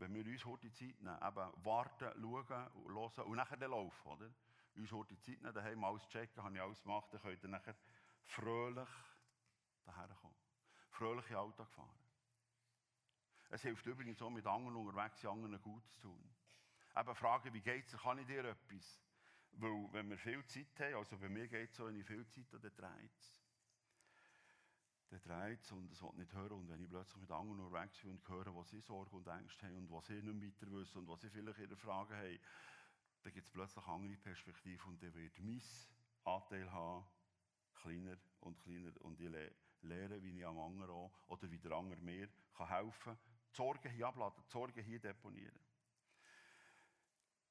Wenn 0.00 0.14
wir 0.14 0.24
uns 0.24 0.44
heute 0.44 0.72
Zeit 0.72 1.00
nehmen, 1.00 1.16
eben 1.16 1.64
warten, 1.64 2.10
schauen, 2.20 2.48
hören 2.48 3.24
und 3.26 3.36
nachher 3.36 3.56
dann 3.56 3.70
laufen, 3.70 4.08
oder? 4.08 4.30
Uns 4.76 4.90
heute 4.92 5.18
Zeit 5.18 5.40
nehmen, 5.40 5.54
daheim 5.54 5.84
alles 5.84 6.08
checken, 6.08 6.42
habe 6.42 6.54
ich 6.54 6.60
alles 6.60 6.82
gemacht, 6.82 7.08
dann 7.12 7.20
könnt 7.20 7.42
ihr 7.42 7.48
nachher 7.48 7.76
fröhlich 8.24 8.88
daher 9.84 10.08
kommen 10.08 10.34
fröhliche 10.90 11.38
Alltag 11.38 11.70
fahren. 11.70 11.98
Es 13.48 13.62
hilft 13.62 13.86
übrigens 13.86 14.20
auch 14.20 14.30
mit 14.30 14.46
anderen 14.46 14.76
unterwegs, 14.76 15.24
anderen 15.24 15.60
Gutes 15.62 15.90
zu 15.92 16.00
tun. 16.02 16.34
Eben 16.96 17.14
fragen, 17.14 17.54
wie 17.54 17.60
geht 17.60 17.86
es, 17.86 17.98
kann 18.00 18.18
ich 18.18 18.26
dir 18.26 18.44
etwas? 18.44 19.02
Weil, 19.52 19.88
wenn 19.92 20.10
wir 20.10 20.18
viel 20.18 20.44
Zeit 20.46 20.78
haben, 20.78 20.96
also 20.96 21.16
bei 21.18 21.28
mir 21.28 21.48
geht 21.48 21.70
es 21.70 21.76
so, 21.76 21.86
wenn 21.86 21.96
ich 21.96 22.06
viel 22.06 22.26
Zeit 22.28 22.52
habe, 22.52 22.70
dann 22.70 22.76
dreht 22.76 23.18
es. 23.18 23.40
Dann 25.10 25.20
dreht 25.22 25.72
und 25.72 25.90
es 25.90 26.02
will 26.02 26.12
nicht 26.14 26.32
hören. 26.32 26.52
Und 26.52 26.68
wenn 26.68 26.80
ich 26.80 26.88
plötzlich 26.88 27.20
mit 27.20 27.30
anderen 27.30 27.60
unterwegs 27.60 28.00
bin 28.00 28.12
und 28.12 28.28
höre, 28.28 28.54
was 28.54 28.70
sie 28.70 28.80
Sorgen 28.80 29.16
und 29.16 29.26
Ängste 29.26 29.66
haben 29.66 29.76
und 29.76 29.90
was 29.90 30.06
sie 30.06 30.22
nicht 30.22 30.62
weiter 30.62 30.72
wissen 30.72 30.98
und 30.98 31.08
was 31.08 31.20
sie 31.20 31.30
vielleicht 31.30 31.58
ihre 31.58 31.76
Fragen 31.76 32.14
haben, 32.14 32.38
dann 33.22 33.32
gibt 33.32 33.46
es 33.46 33.52
plötzlich 33.52 33.84
andere 33.86 34.16
Perspektiven 34.16 34.92
und 34.92 35.02
dann 35.02 35.14
wird 35.14 35.38
mein 35.40 35.62
Anteil 36.24 36.70
haben, 36.70 37.04
kleiner 37.74 38.16
und 38.40 38.58
kleiner 38.60 38.92
und 39.02 39.20
ich 39.20 39.52
lernen, 39.82 40.22
wie 40.22 40.38
ich 40.38 40.46
am 40.46 40.58
anderen 40.58 40.90
auch, 40.90 41.12
oder 41.28 41.50
wie 41.50 41.58
der 41.58 41.72
andere 41.72 42.00
mir 42.00 42.28
helfen 42.56 43.00
kann, 43.02 43.18
die 43.50 43.56
Sorgen 43.56 43.90
hier 43.90 44.06
abladen, 44.06 44.42
die 44.46 44.50
Sorgen 44.50 44.84
hier 44.84 45.00
deponieren. 45.00 45.58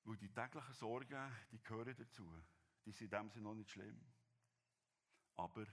Weil 0.06 0.18
die 0.18 0.30
täglichen 0.30 0.74
Sorgen, 0.74 1.32
die 1.52 1.62
gehören 1.62 1.96
dazu. 1.98 2.32
Die 2.86 2.92
sind 2.92 3.12
in 3.12 3.20
dem 3.20 3.30
Sinne 3.30 3.44
noch 3.44 3.56
nicht 3.56 3.70
schlimm. 3.70 4.00
Aber 5.36 5.66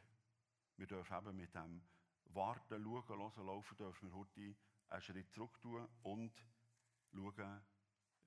wir 0.77 0.87
dürfen 0.87 1.17
eben 1.17 1.37
mit 1.37 1.55
dem 1.55 1.83
Warten, 2.27 2.83
Schauen, 2.83 3.09
Hören, 3.09 3.47
Laufen, 3.47 3.77
dürfen 3.77 4.09
wir 4.09 4.15
heute 4.15 4.57
einen 4.89 5.03
Schritt 5.03 5.33
zurück 5.33 5.61
tun 5.61 5.89
und 6.03 6.45
schauen, 7.12 7.62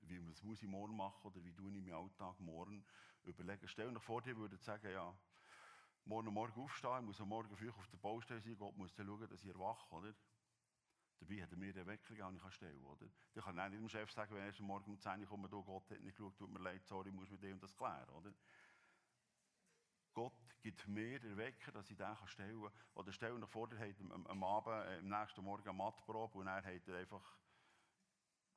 wie 0.02 0.26
was 0.26 0.42
muss 0.42 0.62
ich 0.62 0.68
morgen 0.68 0.96
machen 0.96 1.26
oder 1.26 1.44
wie 1.44 1.52
tue 1.52 1.68
ich 1.68 1.82
meinen 1.82 1.92
Alltag 1.92 2.40
morgen 2.40 2.84
überlegen. 3.22 3.68
Stell 3.68 3.92
dir 3.92 4.00
vor, 4.00 4.22
dir 4.22 4.36
würde 4.36 4.56
sagen, 4.56 4.90
ja, 4.90 5.14
morgen 6.04 6.32
Morgen 6.32 6.60
aufstehen, 6.60 7.00
ich 7.00 7.06
muss 7.06 7.20
am 7.20 7.28
Morgen 7.28 7.54
früh 7.56 7.70
auf 7.70 7.88
der 7.88 7.98
Baustelle 7.98 8.40
sein, 8.40 8.56
Gott 8.56 8.76
muss 8.76 8.94
dann 8.94 9.06
schauen, 9.06 9.28
dass 9.28 9.44
ich 9.44 9.50
erwache, 9.50 9.94
oder? 9.94 10.14
Dabei 11.20 11.42
hat 11.42 11.52
er 11.52 11.58
mir 11.58 11.72
den 11.72 11.86
Wecker 11.86 12.12
ich 12.12 12.18
kann 12.18 12.50
stellen, 12.50 12.82
oder? 12.82 13.06
Ich 13.34 13.44
kann 13.44 13.54
nicht 13.54 13.74
dem 13.74 13.88
Chef 13.88 14.10
sagen, 14.10 14.34
wenn 14.34 14.42
er 14.42 14.58
am 14.58 14.66
Morgen 14.66 14.90
um 14.90 14.98
10 14.98 15.20
Uhr 15.20 15.26
kommt, 15.28 15.52
oh, 15.52 15.62
Gott 15.62 15.90
hat 15.90 16.00
nicht 16.00 16.16
geschaut, 16.16 16.38
tut 16.38 16.50
mir 16.50 16.60
leid, 16.60 16.84
sorry, 16.86 17.10
ich 17.10 17.14
muss 17.14 17.30
mit 17.30 17.42
dem 17.42 17.60
das 17.60 17.76
klären, 17.76 18.08
oder? 18.08 18.32
Gibt 20.62 20.86
mir 20.88 21.18
den 21.18 21.36
Wecker, 21.36 21.72
dass 21.72 21.90
ich 21.90 21.96
den 21.96 22.16
stellen 22.26 22.62
kann. 22.62 22.72
Oder 22.94 23.12
stell 23.12 23.38
dir 23.40 23.46
vor, 23.46 23.70
er 23.72 23.88
hat 23.88 24.00
am, 24.00 24.26
am 24.26 24.44
Abend, 24.44 24.86
äh, 24.86 24.98
am 24.98 25.08
nächsten 25.08 25.42
Morgen 25.42 25.62
eine 25.62 25.72
Mattprobe 25.72 26.38
und 26.38 26.46
er 26.46 26.62
hat 26.62 26.88
er 26.88 26.98
einfach 26.98 27.36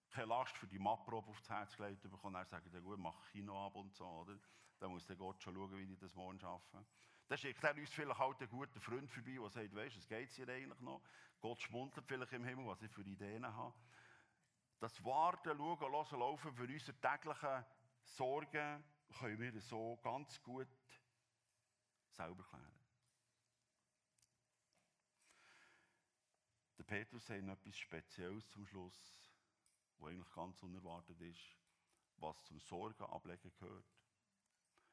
keine 0.10 0.28
Last 0.28 0.56
für 0.58 0.68
die 0.68 0.80
Mattprobe 0.80 1.30
aufs 1.30 1.50
Herz 1.50 1.76
gelegt 1.76 2.04
bekommen. 2.04 2.36
Er 2.36 2.46
sagt, 2.46 2.72
ja 2.72 2.80
gut, 2.80 3.00
mach 3.00 3.34
ab 3.50 3.76
und 3.76 3.96
so, 3.96 4.06
oder? 4.06 4.38
Dann 4.80 4.92
muss 4.92 5.06
der 5.08 5.16
Gott 5.16 5.42
schon 5.42 5.56
schauen, 5.56 5.78
wie 5.78 5.94
ich 5.94 6.00
das 6.00 6.14
morgen 6.14 6.40
schaffe. 6.40 6.86
Dann 7.28 7.38
schickt 7.38 7.64
er 7.64 7.76
uns 7.76 7.90
vielleicht 7.90 8.20
halt 8.20 8.40
einen 8.42 8.50
guten 8.50 8.80
Freund 8.80 9.10
vorbei, 9.10 9.38
der 9.40 9.50
sagt, 9.50 9.76
weißt 9.76 9.96
du, 9.96 10.00
es 10.00 10.08
geht 10.08 10.32
hier 10.32 10.48
eigentlich 10.50 10.80
noch. 10.82 11.02
Gott 11.40 11.62
schmunzelt 11.62 12.06
vielleicht 12.06 12.34
im 12.34 12.44
Himmel, 12.44 12.68
was 12.68 12.82
ich 12.82 12.92
für 12.92 13.02
Ideen 13.02 13.46
habe. 13.46 13.74
Das 14.80 15.04
Warten, 15.06 15.58
Schauen, 15.58 15.80
Hören, 15.80 16.20
Laufen 16.20 16.54
für 16.54 16.64
unsere 16.64 17.00
täglichen 17.00 17.66
Sorgen 18.04 18.84
können 19.18 19.40
wir 19.40 19.62
so 19.62 19.98
ganz 20.04 20.42
gut 20.44 20.68
selber 22.14 22.44
klären. 22.44 22.84
Der 26.78 26.84
Petrus 26.84 27.30
noch 27.30 27.54
etwas 27.54 27.78
Spezielles 27.78 28.50
zum 28.50 28.68
Schluss, 28.68 29.32
was 29.98 30.10
eigentlich 30.10 30.32
ganz 30.34 30.62
unerwartet 30.64 31.20
ist, 31.22 31.58
was 32.18 32.44
zum 32.44 32.60
Sorgen 32.60 33.04
ablegen 33.04 33.52
gehört. 33.60 33.86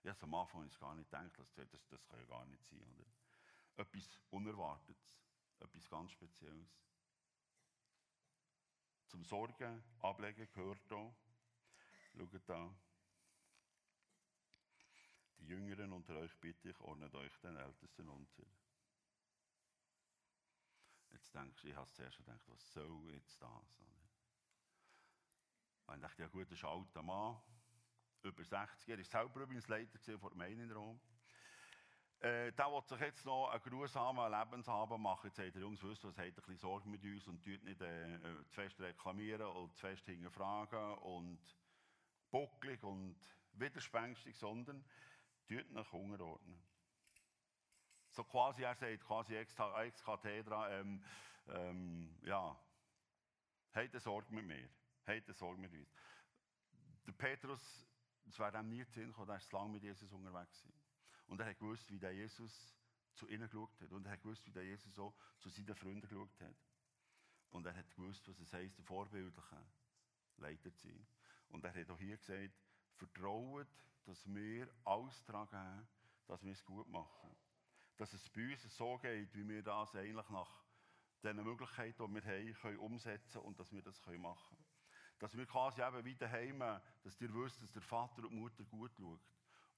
Ich 0.03 0.09
habe 0.09 0.23
am 0.23 0.35
Anfang 0.35 0.71
gar 0.79 0.95
nicht 0.95 1.11
gedacht, 1.11 1.39
das, 1.39 1.53
das, 1.55 1.89
das 1.89 2.09
kann 2.09 2.21
ja 2.21 2.27
gar 2.27 2.47
nicht 2.47 2.65
sein. 2.65 2.81
Oder? 2.81 3.85
Etwas 3.85 4.21
Unerwartetes, 4.31 5.21
etwas 5.59 5.89
ganz 5.91 6.13
Spezielles. 6.13 6.69
Zum 9.09 9.25
Sorgen 9.25 9.83
ablegen 10.01 10.49
gehört 10.53 10.81
hier, 10.89 11.15
schaut 12.17 12.49
da, 12.49 12.75
die 15.41 15.47
Jüngeren 15.47 15.93
unter 15.93 16.17
euch 16.17 16.37
bitte 16.39 16.69
ich, 16.69 16.81
ordnet 16.81 17.15
euch 17.15 17.37
den 17.39 17.57
Ältesten 17.57 18.09
unter. 18.09 18.45
Jetzt 21.11 21.35
denkst 21.35 21.63
du, 21.63 21.69
ich 21.69 21.77
habe 21.77 21.91
zuerst 21.93 22.19
gedacht, 22.19 22.43
was 22.47 22.73
soll 22.73 23.11
jetzt 23.13 23.41
das? 23.41 23.81
Und 25.87 25.97
ich 25.97 26.03
dachte, 26.03 26.23
ja 26.23 26.29
gut, 26.29 26.47
das 26.47 26.59
ist 26.59 26.65
ein 26.65 26.71
alter 26.71 27.03
Mann, 27.03 27.41
über 28.23 28.45
60. 28.45 28.89
Er 28.89 28.99
war 28.99 29.05
selber 29.05 29.41
übrigens 29.41 29.69
Leiter 29.69 29.99
der 29.99 30.19
Gemeinde 30.19 30.63
in 30.63 30.73
Rom. 30.73 31.01
Äh, 32.21 32.53
der 32.53 32.67
will 32.67 32.83
sich 32.83 33.01
jetzt 33.01 33.25
noch 33.25 33.49
einen 33.49 33.63
grusamen 33.63 34.31
Lebensabend 34.31 35.01
machen. 35.01 35.29
Jetzt 35.29 35.37
sagt 35.37 35.55
der 35.55 35.63
Jungs, 35.63 35.83
wisst 35.83 36.05
was, 36.05 36.19
habt 36.19 36.29
ein 36.29 36.35
bisschen 36.35 36.59
Sorge 36.59 36.89
mit 36.89 37.03
uns 37.03 37.27
und 37.27 37.43
tut 37.43 37.63
nicht 37.65 37.81
äh, 37.81 38.15
äh, 38.17 38.45
zu 38.47 38.55
fest 38.55 38.79
reklamieren 38.79 39.47
und 39.47 39.75
zu 39.75 39.81
fest 39.81 40.05
hinterfragen 40.05 40.99
und 40.99 41.41
bucklig 42.31 42.83
und 42.85 43.17
widerspenstig, 43.55 44.37
sondern 44.37 44.85
tut 45.51 45.71
nach 45.73 45.93
unterordnen. 45.93 46.63
So 48.11 48.25
quasi, 48.25 48.63
er 48.63 48.75
sagt 48.75 49.05
quasi 49.05 49.37
ex, 49.37 49.55
ex 49.59 50.03
cathedra, 50.03 50.71
ähm, 50.71 51.03
ähm, 51.49 52.17
ja, 52.23 52.59
habt 53.73 54.01
Sorge 54.01 54.33
mit 54.33 54.47
mir, 54.47 54.69
habt 55.07 55.29
mit 55.59 55.73
uns. 55.73 55.89
Der 57.07 57.13
Petrus, 57.13 57.87
das 58.25 58.39
wäre 58.39 58.59
ihm 58.61 58.69
nie 58.69 58.87
zu 58.87 59.01
gekommen, 59.01 59.31
er 59.31 59.37
ist 59.37 59.53
lange 59.53 59.73
mit 59.73 59.83
Jesus 59.83 60.13
unterwegs. 60.13 60.69
Und 61.27 61.41
er 61.41 61.47
hat 61.47 61.59
gewusst, 61.59 61.91
wie 61.91 61.99
der 61.99 62.13
Jesus 62.13 62.77
zu 63.15 63.29
ihnen 63.29 63.49
geschaut 63.49 63.81
hat. 63.81 63.93
Und 63.93 64.07
er 64.07 64.13
hat 64.13 64.23
gewusst, 64.23 64.47
wie 64.47 64.53
der 64.53 64.65
Jesus 64.65 64.95
so 64.95 65.15
zu 65.39 65.49
seinen 65.49 65.75
Freunden 65.75 66.01
geschaut 66.01 66.41
hat. 66.41 66.57
Und 67.51 67.67
er 67.67 67.75
hat 67.75 67.91
gewusst, 67.95 68.29
was 68.29 68.39
es 68.39 68.53
heisst, 68.53 68.79
der 68.79 68.85
vorbildliche 68.85 69.65
Leiter 70.37 70.73
zu 70.75 70.89
sein. 70.89 71.07
Und 71.49 71.65
er 71.65 71.75
hat 71.75 71.91
auch 71.91 71.99
hier 71.99 72.17
gesagt, 72.17 72.55
vertraut, 72.95 73.69
dass 74.05 74.27
wir 74.27 74.69
alles 74.85 75.25
daran 75.25 75.49
geben, 75.49 75.89
dass 76.27 76.43
wir 76.45 76.53
es 76.53 76.65
gut 76.65 76.89
machen. 76.89 77.37
Dass 77.97 78.13
es 78.13 78.29
bei 78.31 78.53
uns 78.53 78.63
so 78.77 78.99
geht, 78.99 79.35
wie 79.35 79.47
wir 79.49 79.63
das 79.63 79.95
eigentlich 79.95 80.29
nach 80.31 80.65
den 81.23 81.37
Möglichkeiten, 81.43 82.07
die 82.07 82.15
wir 82.15 82.25
haben, 82.25 82.55
können 82.55 82.79
umsetzen 82.79 83.39
und 83.43 83.59
dass 83.59 83.73
wir 83.73 83.83
das 83.83 84.01
machen 84.07 84.57
können. 84.57 84.65
Dass 85.19 85.37
wir 85.37 85.45
quasi 85.47 85.83
eben 85.83 86.05
wie 86.05 86.17
daheim, 86.17 86.59
dass 87.03 87.21
ihr 87.21 87.33
wisst, 87.35 87.63
dass 87.63 87.73
der 87.73 87.83
Vater 87.83 88.23
und 88.23 88.33
Mutter 88.33 88.65
gut 88.65 88.93
schaut. 88.97 89.21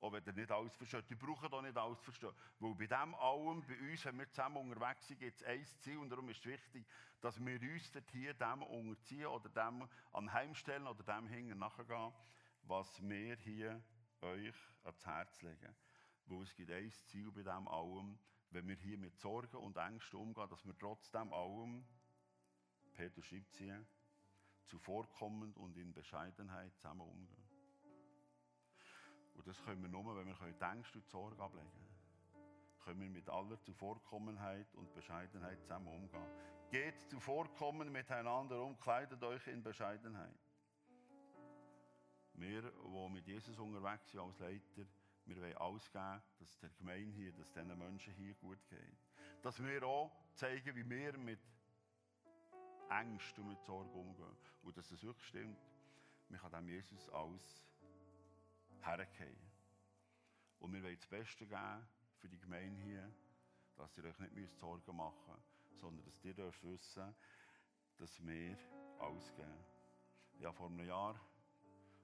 Auch 0.00 0.12
wenn 0.12 0.24
ihr 0.24 0.32
nicht 0.32 0.50
alles 0.50 0.74
versteht. 0.74 1.08
Die 1.10 1.14
brauchen 1.14 1.50
doch 1.50 1.62
nicht 1.62 1.76
alles 1.76 2.00
verstehen. 2.00 2.32
Weil 2.58 2.74
bei 2.74 2.86
dem 2.86 3.14
allem, 3.14 3.64
bei 3.66 3.90
uns, 3.90 4.04
wenn 4.04 4.18
wir 4.18 4.28
zusammen 4.30 4.56
unterwegs 4.56 5.06
sind, 5.06 5.20
gibt 5.20 5.36
es 5.36 5.42
ein 5.44 5.64
Ziel. 5.80 5.98
Und 5.98 6.10
darum 6.10 6.28
ist 6.28 6.40
es 6.40 6.46
wichtig, 6.46 6.86
dass 7.20 7.38
wir 7.44 7.60
uns 7.60 7.92
hier 8.10 8.34
dem 8.34 8.62
unterziehen 8.62 9.26
oder 9.26 9.48
dem 9.48 9.88
anheimstellen 10.12 10.86
oder 10.88 11.02
dem 11.04 11.28
hinten 11.28 11.58
nachgehen, 11.58 12.12
was 12.64 13.00
wir 13.00 13.36
hier 13.36 13.82
euch 14.22 14.54
ans 14.84 15.06
Herz 15.06 15.42
legen. 15.42 15.74
Weil 16.26 16.42
es 16.42 16.54
gibt 16.54 16.70
ein 16.70 16.90
Ziel 16.90 17.30
bei 17.30 17.42
dem 17.42 17.68
allem, 17.68 18.18
wenn 18.50 18.68
wir 18.68 18.76
hier 18.76 18.98
mit 18.98 19.18
Sorgen 19.18 19.56
und 19.56 19.76
Ängsten 19.76 20.18
umgehen, 20.18 20.48
dass 20.48 20.64
wir 20.64 20.78
trotzdem 20.78 21.32
allem, 21.32 21.84
Peter 22.92 23.22
schreibt 23.22 23.54
sie, 23.54 23.74
zuvorkommend 24.66 25.56
und 25.56 25.76
in 25.76 25.92
Bescheidenheit 25.92 26.74
zusammen 26.76 27.00
umgehen. 27.02 27.48
Und 29.34 29.46
das 29.46 29.62
können 29.64 29.82
wir 29.82 29.88
nur, 29.88 30.16
wenn 30.16 30.26
wir 30.26 30.34
die 30.34 30.64
Ängste 30.64 30.98
und 30.98 31.06
die 31.06 31.10
Sorge 31.10 31.42
ablegen 31.42 31.70
können. 31.70 31.92
Können 32.84 33.00
wir 33.00 33.10
mit 33.10 33.28
aller 33.28 33.60
Zuvorkommenheit 33.60 34.74
und 34.74 34.92
Bescheidenheit 34.92 35.60
zusammen 35.62 35.88
umgehen. 35.88 36.26
Geht 36.70 36.98
zuvorkommend 37.10 37.92
miteinander 37.92 38.62
um, 38.62 38.78
kleidet 38.78 39.22
euch 39.22 39.46
in 39.46 39.62
Bescheidenheit. 39.62 40.38
Wir, 42.42 42.62
die 42.62 43.08
mit 43.08 43.24
Jesus 43.24 43.56
unterwegs 43.56 44.10
sind 44.10 44.20
als 44.20 44.40
Leiter, 44.40 44.84
wir 45.26 45.36
wollen 45.36 45.56
alles 45.58 45.90
geben, 45.92 46.22
dass 46.40 46.58
der 46.58 46.70
Gemeinde 46.70 47.12
hier, 47.14 47.32
dass 47.32 47.46
es 47.46 47.52
diesen 47.52 47.78
Menschen 47.78 48.12
hier 48.14 48.34
gut 48.34 48.58
geht. 48.68 48.98
Dass 49.42 49.62
wir 49.62 49.82
auch 49.84 50.10
zeigen, 50.34 50.74
wie 50.74 50.90
wir 50.90 51.16
mit 51.18 51.38
Ängsten 52.90 53.44
und 53.44 53.50
mit 53.50 53.62
Sorge 53.62 53.92
umgehen. 53.92 54.36
Und 54.62 54.76
dass 54.76 54.90
es 54.90 55.04
wirklich 55.04 55.26
stimmt, 55.28 55.56
man 56.28 56.40
kann 56.40 56.50
dem 56.50 56.68
Jesus 56.68 57.08
alles 57.10 57.64
hergehen. 58.80 59.38
Und 60.58 60.72
wir 60.72 60.82
wollen 60.82 60.96
das 60.96 61.06
Beste 61.06 61.46
geben 61.46 61.86
für 62.16 62.28
die 62.28 62.38
Gemeinde 62.40 62.82
hier, 62.82 63.08
dass 63.76 63.96
ihr 63.98 64.04
euch 64.04 64.18
nicht 64.18 64.58
Sorgen 64.58 64.96
machen 64.96 65.32
müsst, 65.32 65.80
sondern 65.80 66.04
dass 66.04 66.24
ihr 66.24 66.34
dürft 66.34 66.64
wissen, 66.64 67.14
dass 67.98 68.26
wir 68.26 68.58
alles 68.98 69.32
geben. 69.36 69.64
Ja, 70.40 70.52
vor 70.52 70.66
einem 70.66 70.84
Jahr 70.84 71.14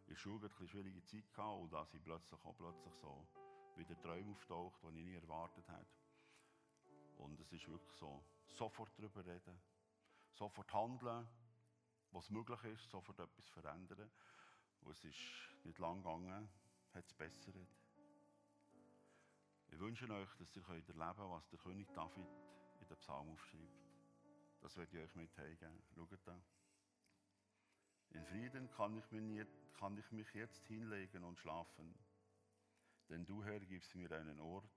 in 0.09 0.15
der 0.15 0.21
Schule 0.21 0.51
eine 0.59 0.69
schwierige 0.69 1.05
Zeit 1.05 1.31
gehabt 1.35 1.61
und 1.61 1.71
da 1.71 1.85
sind 1.85 2.03
plötzlich 2.03 2.43
auch 2.43 2.57
plötzlich 2.57 2.95
so 2.95 3.29
wieder 3.77 4.01
Träume 4.01 4.33
auftaucht, 4.33 4.83
die 4.83 5.01
ich 5.01 5.05
nie 5.05 5.15
erwartet 5.15 5.69
habe. 5.69 5.87
Und 7.19 7.39
es 7.41 7.53
ist 7.53 7.69
wirklich 7.69 7.93
so, 7.93 8.25
sofort 8.47 8.91
darüber 8.97 9.25
reden, 9.27 9.61
sofort 10.33 10.73
handeln, 10.73 11.29
was 12.13 12.31
möglich 12.31 12.65
ist, 12.65 12.89
sofort 12.89 13.19
etwas 13.19 13.49
verändern. 13.49 14.11
Und 14.81 14.93
es 14.93 15.05
ist 15.05 15.19
nicht 15.65 15.79
lang 15.79 15.99
gegangen, 15.99 16.49
hat 16.95 17.05
es 17.05 17.13
bessert. 17.13 17.55
Ich 19.71 19.79
wünsche 19.79 20.09
euch, 20.11 20.35
dass 20.39 20.57
ihr 20.57 20.67
erleben 20.69 20.87
könnt, 20.97 21.19
was 21.19 21.49
der 21.51 21.59
König 21.59 21.93
David 21.93 22.29
in 22.81 22.89
den 22.89 22.97
Psalm 22.97 23.29
aufschreibt. 23.31 23.85
Das 24.63 24.75
werde 24.79 24.97
ich 24.97 25.05
euch 25.05 25.15
mitteilen. 25.15 25.83
Schaut 25.95 26.19
da. 26.25 26.41
In 28.11 28.25
Frieden 28.25 28.71
kann 28.71 28.97
ich, 29.99 30.13
mich 30.13 30.35
jetzt 30.35 30.67
hinlegen 30.67 31.25
und 31.25 31.39
schlafen, 31.39 31.95
denn 33.09 33.25
du, 33.25 33.45
Herr, 33.45 33.61
gibst 33.61 33.95
mir 33.95 34.11
einen 34.13 34.41
Ort, 34.41 34.71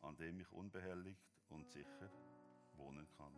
an 0.00 0.16
dem 0.16 0.40
ich 0.40 0.50
unbehelligt 0.52 1.30
und 1.48 1.70
sicher 1.70 2.10
wohnen 2.72 3.08
kann. 3.16 3.32